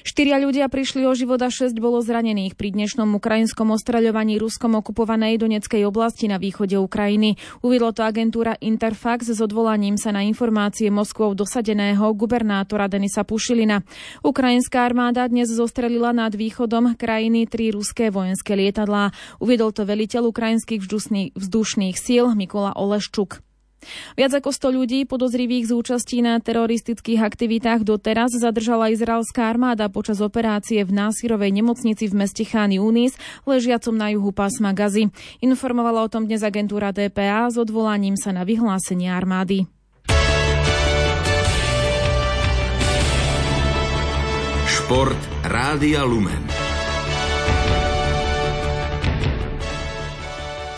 Štyria 0.00 0.40
ľudia 0.40 0.70
prišli 0.70 1.04
o 1.04 1.12
život 1.12 1.42
a 1.42 1.52
šesť 1.52 1.76
bolo 1.76 2.00
zranených 2.00 2.56
pri 2.56 2.72
dnešnom 2.72 3.10
ukrajinskom 3.18 3.74
ostreľovaní 3.74 4.40
Ruskom 4.40 4.78
okupovanej 4.78 5.36
Doneckej 5.42 5.84
oblasti 5.84 6.30
na 6.30 6.40
východe 6.40 6.78
Ukrajiny. 6.78 7.36
Uviedlo 7.60 7.92
to 7.92 8.06
agentúra 8.06 8.56
Interfax 8.62 9.34
s 9.34 9.38
odvolaním 9.42 10.00
sa 10.00 10.14
na 10.14 10.24
informácie 10.24 10.88
Moskvou 10.88 11.36
dosadeného 11.36 12.06
gubernátora 12.16 12.88
Denisa 12.88 13.26
Pušilina. 13.26 13.84
Ukrajinská 14.24 14.86
armáda 14.86 15.26
dnes 15.28 15.52
zostrelila 15.52 16.16
nad 16.16 16.32
východom 16.32 16.96
krajiny 16.96 17.44
tri 17.44 17.74
ruské 17.74 18.08
vojenské 18.08 18.56
lietadlá. 18.56 19.12
Uviedol 19.42 19.74
to 19.74 19.84
veliteľ 19.84 20.30
ukrajinských 20.30 20.80
vzdušných 21.36 21.96
síl 21.98 22.24
Mikola 22.32 22.72
Oleščuk. 22.78 23.49
Viac 24.14 24.42
ako 24.42 24.50
100 24.52 24.76
ľudí 24.76 24.98
podozrivých 25.08 25.68
z 25.68 25.72
účastí 25.76 26.20
na 26.20 26.36
teroristických 26.38 27.20
aktivitách 27.20 27.84
doteraz 27.84 28.32
zadržala 28.36 28.92
izraelská 28.92 29.48
armáda 29.48 29.88
počas 29.88 30.20
operácie 30.20 30.84
v 30.84 30.92
Násirovej 30.92 31.50
nemocnici 31.50 32.06
v 32.08 32.14
meste 32.26 32.44
Chány 32.44 32.78
Unis, 32.78 33.16
ležiacom 33.48 33.96
na 33.96 34.12
juhu 34.12 34.30
pásma 34.30 34.76
Gazy. 34.76 35.08
Informovala 35.40 36.04
o 36.04 36.12
tom 36.12 36.28
dnes 36.28 36.44
agentúra 36.44 36.92
DPA 36.92 37.48
s 37.48 37.56
odvolaním 37.56 38.14
sa 38.14 38.30
na 38.36 38.44
vyhlásenie 38.44 39.08
armády. 39.08 39.64
Šport 44.66 45.22
Rádia 45.46 46.02
Lumen. 46.02 46.59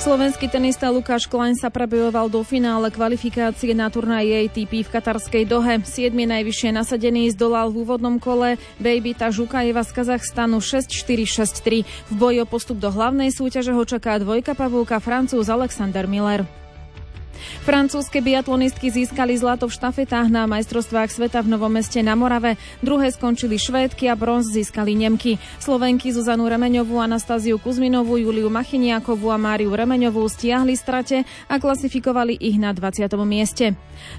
Slovenský 0.03 0.51
tenista 0.51 0.91
Lukáš 0.91 1.31
Klein 1.31 1.55
sa 1.55 1.71
prebojoval 1.71 2.27
do 2.27 2.43
finále 2.43 2.91
kvalifikácie 2.91 3.71
na 3.71 3.87
turnaji 3.87 4.51
ATP 4.51 4.83
v 4.83 4.91
katarskej 4.91 5.47
Dohe. 5.47 5.79
7. 5.79 6.11
najvyššie 6.11 6.75
nasadený 6.75 7.31
zdolal 7.31 7.71
v 7.71 7.87
úvodnom 7.87 8.19
kole 8.19 8.59
Bejbita 8.83 9.31
Žukajeva 9.31 9.87
z 9.87 9.95
Kazachstanu 9.95 10.59
6-4-6-3. 10.59 11.87
V 11.87 12.15
boji 12.19 12.43
o 12.43 12.47
postup 12.51 12.83
do 12.83 12.91
hlavnej 12.91 13.31
súťaže 13.31 13.71
ho 13.71 13.87
čaká 13.87 14.19
dvojka 14.19 14.59
pavúka 14.59 14.99
Francúz 14.99 15.47
Alexander 15.47 16.11
Miller. 16.11 16.62
Francúzske 17.63 18.21
biatlonistky 18.21 18.91
získali 18.93 19.39
zlato 19.39 19.71
v 19.71 19.75
štafetách 19.75 20.29
na 20.29 20.45
majstrovstvách 20.45 21.09
sveta 21.09 21.41
v 21.41 21.57
Novom 21.57 21.73
meste 21.73 22.05
na 22.05 22.13
Morave. 22.13 22.61
Druhé 22.85 23.09
skončili 23.09 23.57
Švédky 23.57 24.11
a 24.11 24.19
bronz 24.19 24.53
získali 24.53 24.93
Nemky. 24.93 25.41
Slovenky 25.57 26.13
Zuzanu 26.13 26.51
Remeňovú, 26.51 27.01
Anastáziu 27.01 27.57
Kuzminovú, 27.57 28.21
Juliu 28.21 28.53
Machiniakovú 28.53 29.33
a 29.33 29.39
Máriu 29.41 29.73
Remeňovú 29.73 30.27
stiahli 30.29 30.77
strate 30.77 31.25
a 31.49 31.57
klasifikovali 31.57 32.37
ich 32.37 32.61
na 32.61 32.77
20. 32.77 33.09
mieste. 33.25 33.73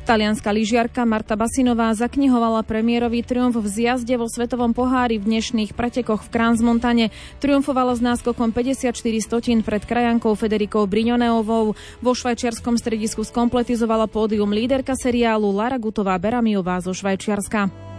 Talianská 0.07 0.49
lyžiarka 0.49 1.03
Marta 1.05 1.37
Basinová 1.37 1.93
zaknihovala 1.93 2.63
premiérový 2.65 3.21
triumf 3.21 3.59
v 3.59 3.67
zjazde 3.69 4.17
vo 4.17 4.25
Svetovom 4.25 4.73
pohári 4.73 5.21
v 5.21 5.29
dnešných 5.29 5.77
pretekoch 5.77 6.25
v 6.25 6.31
Kranzmontane. 6.33 7.05
Triumfovala 7.37 7.93
s 7.93 8.01
náskokom 8.01 8.49
54 8.49 8.97
stotín 9.21 9.61
pred 9.61 9.85
krajankou 9.85 10.33
Federikou 10.33 10.89
Briňoneovou. 10.89 11.77
Vo 12.01 12.11
švajčiarskom 12.17 12.81
stredisku 12.81 13.12
skompletizovala 13.21 14.09
pódium 14.09 14.49
líderka 14.49 14.97
seriálu 14.97 15.53
Lara 15.53 15.77
Gutová 15.77 16.17
Beramiová 16.17 16.81
zo 16.81 16.89
Švajčiarska. 16.89 17.92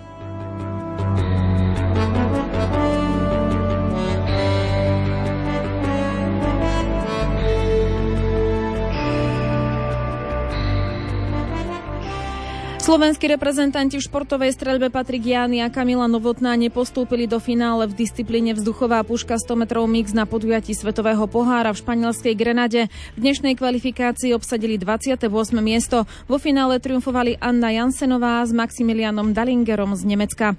Slovenskí 12.94 13.26
reprezentanti 13.26 13.98
v 13.98 14.06
športovej 14.06 14.54
streľbe 14.54 14.86
Patrik 14.86 15.26
Jány 15.26 15.58
a 15.58 15.66
Kamila 15.66 16.06
Novotná 16.06 16.54
nepostúpili 16.54 17.26
do 17.26 17.42
finále 17.42 17.90
v 17.90 18.06
disciplíne 18.06 18.54
vzduchová 18.54 19.02
puška 19.02 19.34
100 19.34 19.66
metrov 19.66 19.90
mix 19.90 20.14
na 20.14 20.30
podujatí 20.30 20.78
Svetového 20.78 21.26
pohára 21.26 21.74
v 21.74 21.82
španielskej 21.82 22.38
Grenade. 22.38 22.86
V 22.86 23.18
dnešnej 23.18 23.58
kvalifikácii 23.58 24.30
obsadili 24.30 24.78
28. 24.78 25.26
miesto. 25.58 26.06
Vo 26.30 26.38
finále 26.38 26.78
triumfovali 26.78 27.34
Anna 27.42 27.74
Jansenová 27.74 28.46
s 28.46 28.54
Maximilianom 28.54 29.34
Dalingerom 29.34 29.98
z 29.98 30.02
Nemecka. 30.14 30.54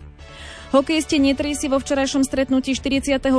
Hokejisti 0.75 1.23
Nitry 1.23 1.55
si 1.55 1.71
vo 1.71 1.79
včerajšom 1.79 2.27
stretnutí 2.27 2.75
44. 2.75 3.31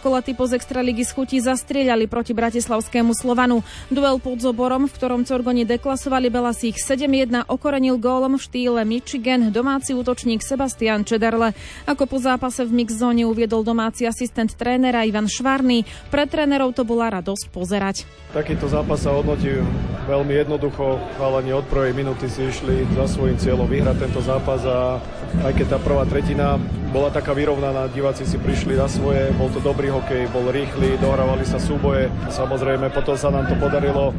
kola 0.00 0.24
typu 0.24 0.48
z 0.48 0.56
Extraligy 0.56 1.04
schutí 1.04 1.36
zastrieľali 1.36 2.08
proti 2.08 2.32
bratislavskému 2.32 3.12
Slovanu. 3.12 3.60
Duel 3.92 4.16
pod 4.16 4.40
Zoborom, 4.40 4.88
v 4.88 4.96
ktorom 4.96 5.28
Corgoni 5.28 5.68
deklasovali 5.68 6.32
Belasích 6.32 6.80
7-1, 6.80 7.44
okorenil 7.44 8.00
gólom 8.00 8.40
v 8.40 8.44
štýle 8.48 8.88
Michigan 8.88 9.52
domáci 9.52 9.92
útočník 9.92 10.40
Sebastian 10.40 11.04
Čederle. 11.04 11.52
Ako 11.84 12.08
po 12.08 12.16
zápase 12.16 12.64
v 12.64 12.72
mixzóne 12.72 13.28
uviedol 13.28 13.68
domáci 13.68 14.08
asistent 14.08 14.56
trénera 14.56 15.04
Ivan 15.04 15.28
Švarný. 15.28 15.84
Pre 16.08 16.24
trénerov 16.24 16.72
to 16.72 16.88
bola 16.88 17.12
radosť 17.12 17.52
pozerať. 17.52 18.08
Takýto 18.32 18.64
zápas 18.72 19.04
sa 19.04 19.12
hodnotí 19.12 19.60
veľmi 20.08 20.40
jednoducho. 20.40 20.96
Chalani 21.20 21.52
od 21.52 21.68
prvej 21.68 21.92
minúty 21.92 22.32
si 22.32 22.48
išli 22.48 22.88
za 22.96 23.04
svojím 23.04 23.36
cieľom 23.36 23.68
vyhrať 23.68 24.08
tento 24.08 24.24
zápas 24.24 24.64
a 24.64 24.96
aj 25.44 25.52
keď 25.52 25.76
tá 25.76 25.78
prvá 25.80 26.08
tretina 26.08 26.61
bola 26.92 27.08
taká 27.08 27.32
vyrovnaná, 27.32 27.88
diváci 27.88 28.28
si 28.28 28.36
prišli 28.36 28.76
na 28.76 28.84
svoje, 28.84 29.32
bol 29.40 29.48
to 29.48 29.64
dobrý 29.64 29.88
hokej, 29.88 30.28
bol 30.28 30.52
rýchly, 30.52 31.00
dohrávali 31.00 31.42
sa 31.48 31.56
súboje. 31.56 32.12
Samozrejme, 32.28 32.92
potom 32.92 33.16
sa 33.16 33.32
nám 33.32 33.48
to 33.48 33.56
podarilo 33.56 34.12
e, 34.12 34.14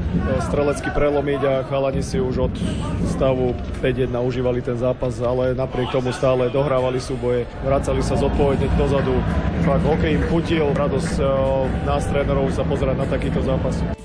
strelecky 0.50 0.90
prelomiť 0.90 1.42
a 1.46 1.54
chalani 1.70 2.02
si 2.02 2.18
už 2.18 2.50
od 2.50 2.54
stavu 3.14 3.54
5-1 3.86 4.10
užívali 4.18 4.66
ten 4.66 4.76
zápas, 4.76 5.22
ale 5.22 5.54
napriek 5.54 5.94
tomu 5.94 6.10
stále 6.10 6.50
dohrávali 6.50 6.98
súboje, 6.98 7.46
vracali 7.62 8.02
sa 8.02 8.18
zodpovedne 8.18 8.66
dozadu. 8.74 9.14
Fakt 9.62 9.86
hokej 9.86 10.18
im 10.18 10.24
putil, 10.28 10.66
radosť 10.74 11.22
e, 11.22 11.26
nás 11.86 12.04
trénerov 12.10 12.50
sa 12.50 12.66
pozerať 12.66 12.96
na 12.98 13.06
takýto 13.06 13.40
zápas. 13.46 14.03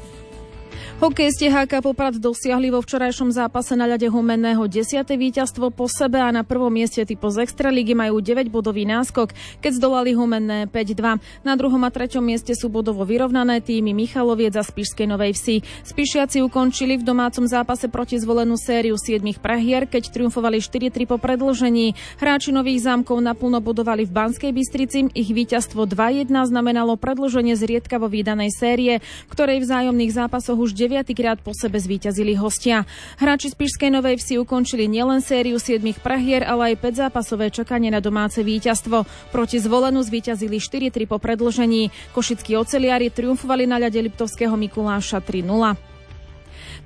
Hokejisti 0.98 1.46
HK 1.46 1.78
Poprad 1.78 2.18
dosiahli 2.18 2.74
vo 2.74 2.82
včerajšom 2.82 3.30
zápase 3.30 3.78
na 3.78 3.87
ľade 3.87 4.11
Humenného 4.11 4.66
10. 4.66 5.06
víťazstvo 5.06 5.70
po 5.70 5.87
sebe 5.87 6.18
a 6.18 6.26
na 6.34 6.42
prvom 6.42 6.74
mieste 6.74 7.06
typo 7.06 7.30
z 7.30 7.46
Extraligy 7.46 7.94
majú 7.94 8.18
9-bodový 8.18 8.82
náskok, 8.82 9.30
keď 9.62 9.78
zdolali 9.78 10.18
Humenné 10.18 10.66
5-2. 10.66 11.46
Na 11.46 11.54
druhom 11.54 11.78
a 11.87 11.94
treťom 11.94 12.18
mieste 12.18 12.50
sú 12.58 12.66
bodovo 12.66 13.06
vyrovnané 13.06 13.62
týmy 13.62 13.94
Michaloviec 13.94 14.50
a 14.58 14.66
Spišskej 14.66 15.06
Novej 15.06 15.38
Vsi. 15.38 15.56
Spišiaci 15.87 16.42
ukončili 16.42 16.98
v 16.98 17.06
domácom 17.06 17.46
zápase 17.46 17.87
proti 17.87 18.18
zvolenú 18.18 18.58
sériu 18.58 18.98
7 18.98 19.22
prehier, 19.38 19.87
keď 19.87 20.11
triumfovali 20.11 20.58
4-3 20.58 21.06
po 21.06 21.22
predlžení. 21.22 21.94
Hráči 22.18 22.50
Nových 22.50 22.90
zámkov 22.90 23.22
naplno 23.22 23.62
bodovali 23.62 24.02
v 24.02 24.11
Banskej 24.11 24.50
Bystrici. 24.50 25.14
Ich 25.14 25.30
víťazstvo 25.30 25.87
2-1 25.87 26.26
znamenalo 26.26 26.98
predlženie 26.98 27.54
zriedkavo 27.54 28.11
výdanej 28.11 28.50
série, 28.50 28.98
ktorej 29.30 29.62
vzájomných 29.62 30.11
zápasoch 30.11 30.58
už 30.58 30.88
9 30.88 31.12
krát 31.12 31.37
po 31.44 31.53
sebe 31.53 31.77
zvíťazili 31.77 32.33
hostia. 32.40 32.88
Hráči 33.20 33.53
z 33.53 33.61
Pišskej 33.61 33.92
Novej 33.92 34.16
Vsi 34.16 34.40
ukončili 34.40 34.88
nielen 34.88 35.20
sériu 35.20 35.61
7 35.61 35.85
prehier, 36.01 36.48
ale 36.48 36.72
aj 36.72 36.81
5 36.81 37.03
zápasové 37.05 37.53
čakanie 37.53 37.92
na 37.92 38.01
domáce 38.01 38.40
víťazstvo. 38.40 39.05
Proti 39.29 39.61
zvolenú 39.61 40.01
zvíťazili 40.01 40.57
4-3 40.57 41.05
po 41.05 41.20
predlžení. 41.20 41.92
Košickí 42.16 42.57
oceliari 42.57 43.12
triumfovali 43.12 43.68
na 43.68 43.77
ľade 43.77 44.01
Liptovského 44.01 44.57
Mikuláša 44.57 45.20
3-0. 45.20 45.97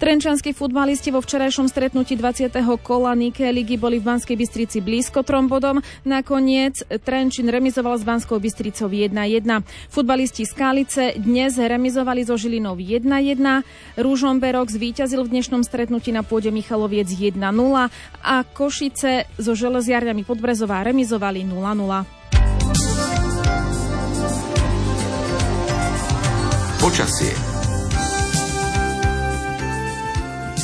Trenčanskí 0.03 0.51
futbalisti 0.51 1.15
vo 1.15 1.23
včerajšom 1.23 1.71
stretnutí 1.71 2.19
20. 2.19 2.51
kola 2.83 3.15
Nike 3.15 3.47
ligy 3.55 3.79
boli 3.79 4.03
v 4.03 4.11
Banskej 4.11 4.35
Bystrici 4.35 4.83
blízko 4.83 5.23
trom 5.23 5.47
bodom. 5.47 5.79
Nakoniec 6.03 6.83
Trenčín 7.07 7.47
remizoval 7.47 7.95
s 7.95 8.03
Banskou 8.03 8.43
Bystricou 8.43 8.91
1-1. 8.91 9.62
Futbalisti 9.95 10.43
Skálice 10.43 11.15
dnes 11.23 11.55
remizovali 11.55 12.27
so 12.27 12.35
Žilinou 12.35 12.75
1-1. 12.75 13.62
Rúžomberok 13.95 14.75
zvíťazil 14.75 15.23
v 15.23 15.38
dnešnom 15.38 15.62
stretnutí 15.62 16.11
na 16.11 16.27
pôde 16.27 16.51
Michaloviec 16.51 17.07
1-0 17.07 17.38
a 18.27 18.37
Košice 18.43 19.31
so 19.38 19.55
železiarňami 19.55 20.27
Podbrezová 20.27 20.83
remizovali 20.83 21.47
0-0. 21.47 21.62
Počasie 26.83 27.52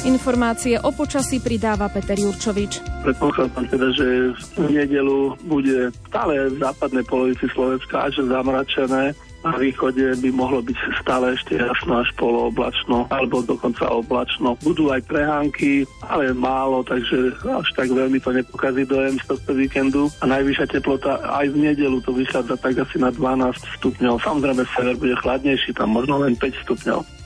Informácie 0.07 0.79
o 0.79 0.95
počasí 0.95 1.43
pridáva 1.43 1.91
Peter 1.91 2.15
Jurčovič. 2.15 3.03
Predpokladám 3.03 3.67
teda, 3.67 3.89
že 3.91 4.07
v 4.55 4.71
nedelu 4.71 5.35
bude 5.43 5.91
stále 6.07 6.55
v 6.55 6.61
západnej 6.63 7.03
polovici 7.03 7.51
Slovenska 7.51 8.07
až 8.07 8.23
zamračené 8.23 9.17
na 9.39 9.55
východe 9.55 10.19
by 10.19 10.31
mohlo 10.35 10.59
byť 10.59 10.79
stále 10.99 11.39
ešte 11.39 11.63
jasno 11.63 12.03
až 12.03 12.11
polooblačno 12.19 13.07
alebo 13.07 13.39
dokonca 13.39 13.87
oblačno. 13.87 14.59
Budú 14.67 14.91
aj 14.91 15.07
prehánky, 15.07 15.87
ale 16.03 16.35
málo, 16.35 16.83
takže 16.83 17.39
až 17.47 17.69
tak 17.79 17.95
veľmi 17.95 18.19
to 18.19 18.35
nepokazí 18.35 18.83
dojem 18.83 19.15
z 19.23 19.25
tohto 19.31 19.55
víkendu. 19.55 20.11
A 20.21 20.27
najvyššia 20.27 20.67
teplota 20.75 21.23
aj 21.23 21.55
v 21.55 21.71
nedelu 21.71 22.03
to 22.03 22.11
vychádza 22.19 22.59
tak 22.59 22.83
asi 22.83 22.99
na 22.99 23.15
12 23.15 23.79
stupňov. 23.79 24.19
Samozrejme 24.27 24.63
sever 24.75 24.97
bude 24.99 25.15
chladnejší, 25.23 25.71
tam 25.71 25.95
možno 25.95 26.19
len 26.19 26.35
5 26.35 26.67
stupňov. 26.67 27.18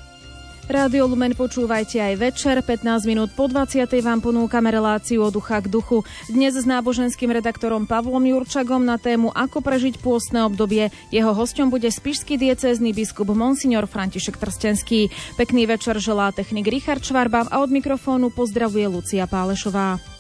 Rádio 0.71 1.11
Lumen 1.11 1.35
počúvajte 1.35 1.99
aj 1.99 2.15
večer. 2.23 2.57
15 2.63 3.03
minút 3.11 3.35
po 3.35 3.51
20. 3.51 3.83
vám 3.99 4.23
ponúkame 4.23 4.71
reláciu 4.71 5.27
od 5.27 5.35
ducha 5.35 5.59
k 5.59 5.67
duchu. 5.67 6.07
Dnes 6.31 6.55
s 6.55 6.63
náboženským 6.63 7.35
redaktorom 7.35 7.91
Pavlom 7.91 8.23
Jurčagom 8.23 8.87
na 8.87 8.95
tému 8.95 9.35
Ako 9.35 9.59
prežiť 9.59 9.99
pôstne 9.99 10.47
obdobie. 10.47 10.95
Jeho 11.11 11.35
hosťom 11.35 11.67
bude 11.67 11.91
spišský 11.91 12.39
diecézny 12.39 12.95
biskup 12.95 13.35
Monsignor 13.35 13.91
František 13.91 14.39
Trstenský. 14.39 15.11
Pekný 15.35 15.67
večer 15.67 15.99
želá 15.99 16.31
technik 16.31 16.71
Richard 16.71 17.03
Švarba 17.03 17.43
a 17.51 17.59
od 17.59 17.71
mikrofónu 17.75 18.31
pozdravuje 18.31 18.87
Lucia 18.87 19.27
Pálešová. 19.27 20.12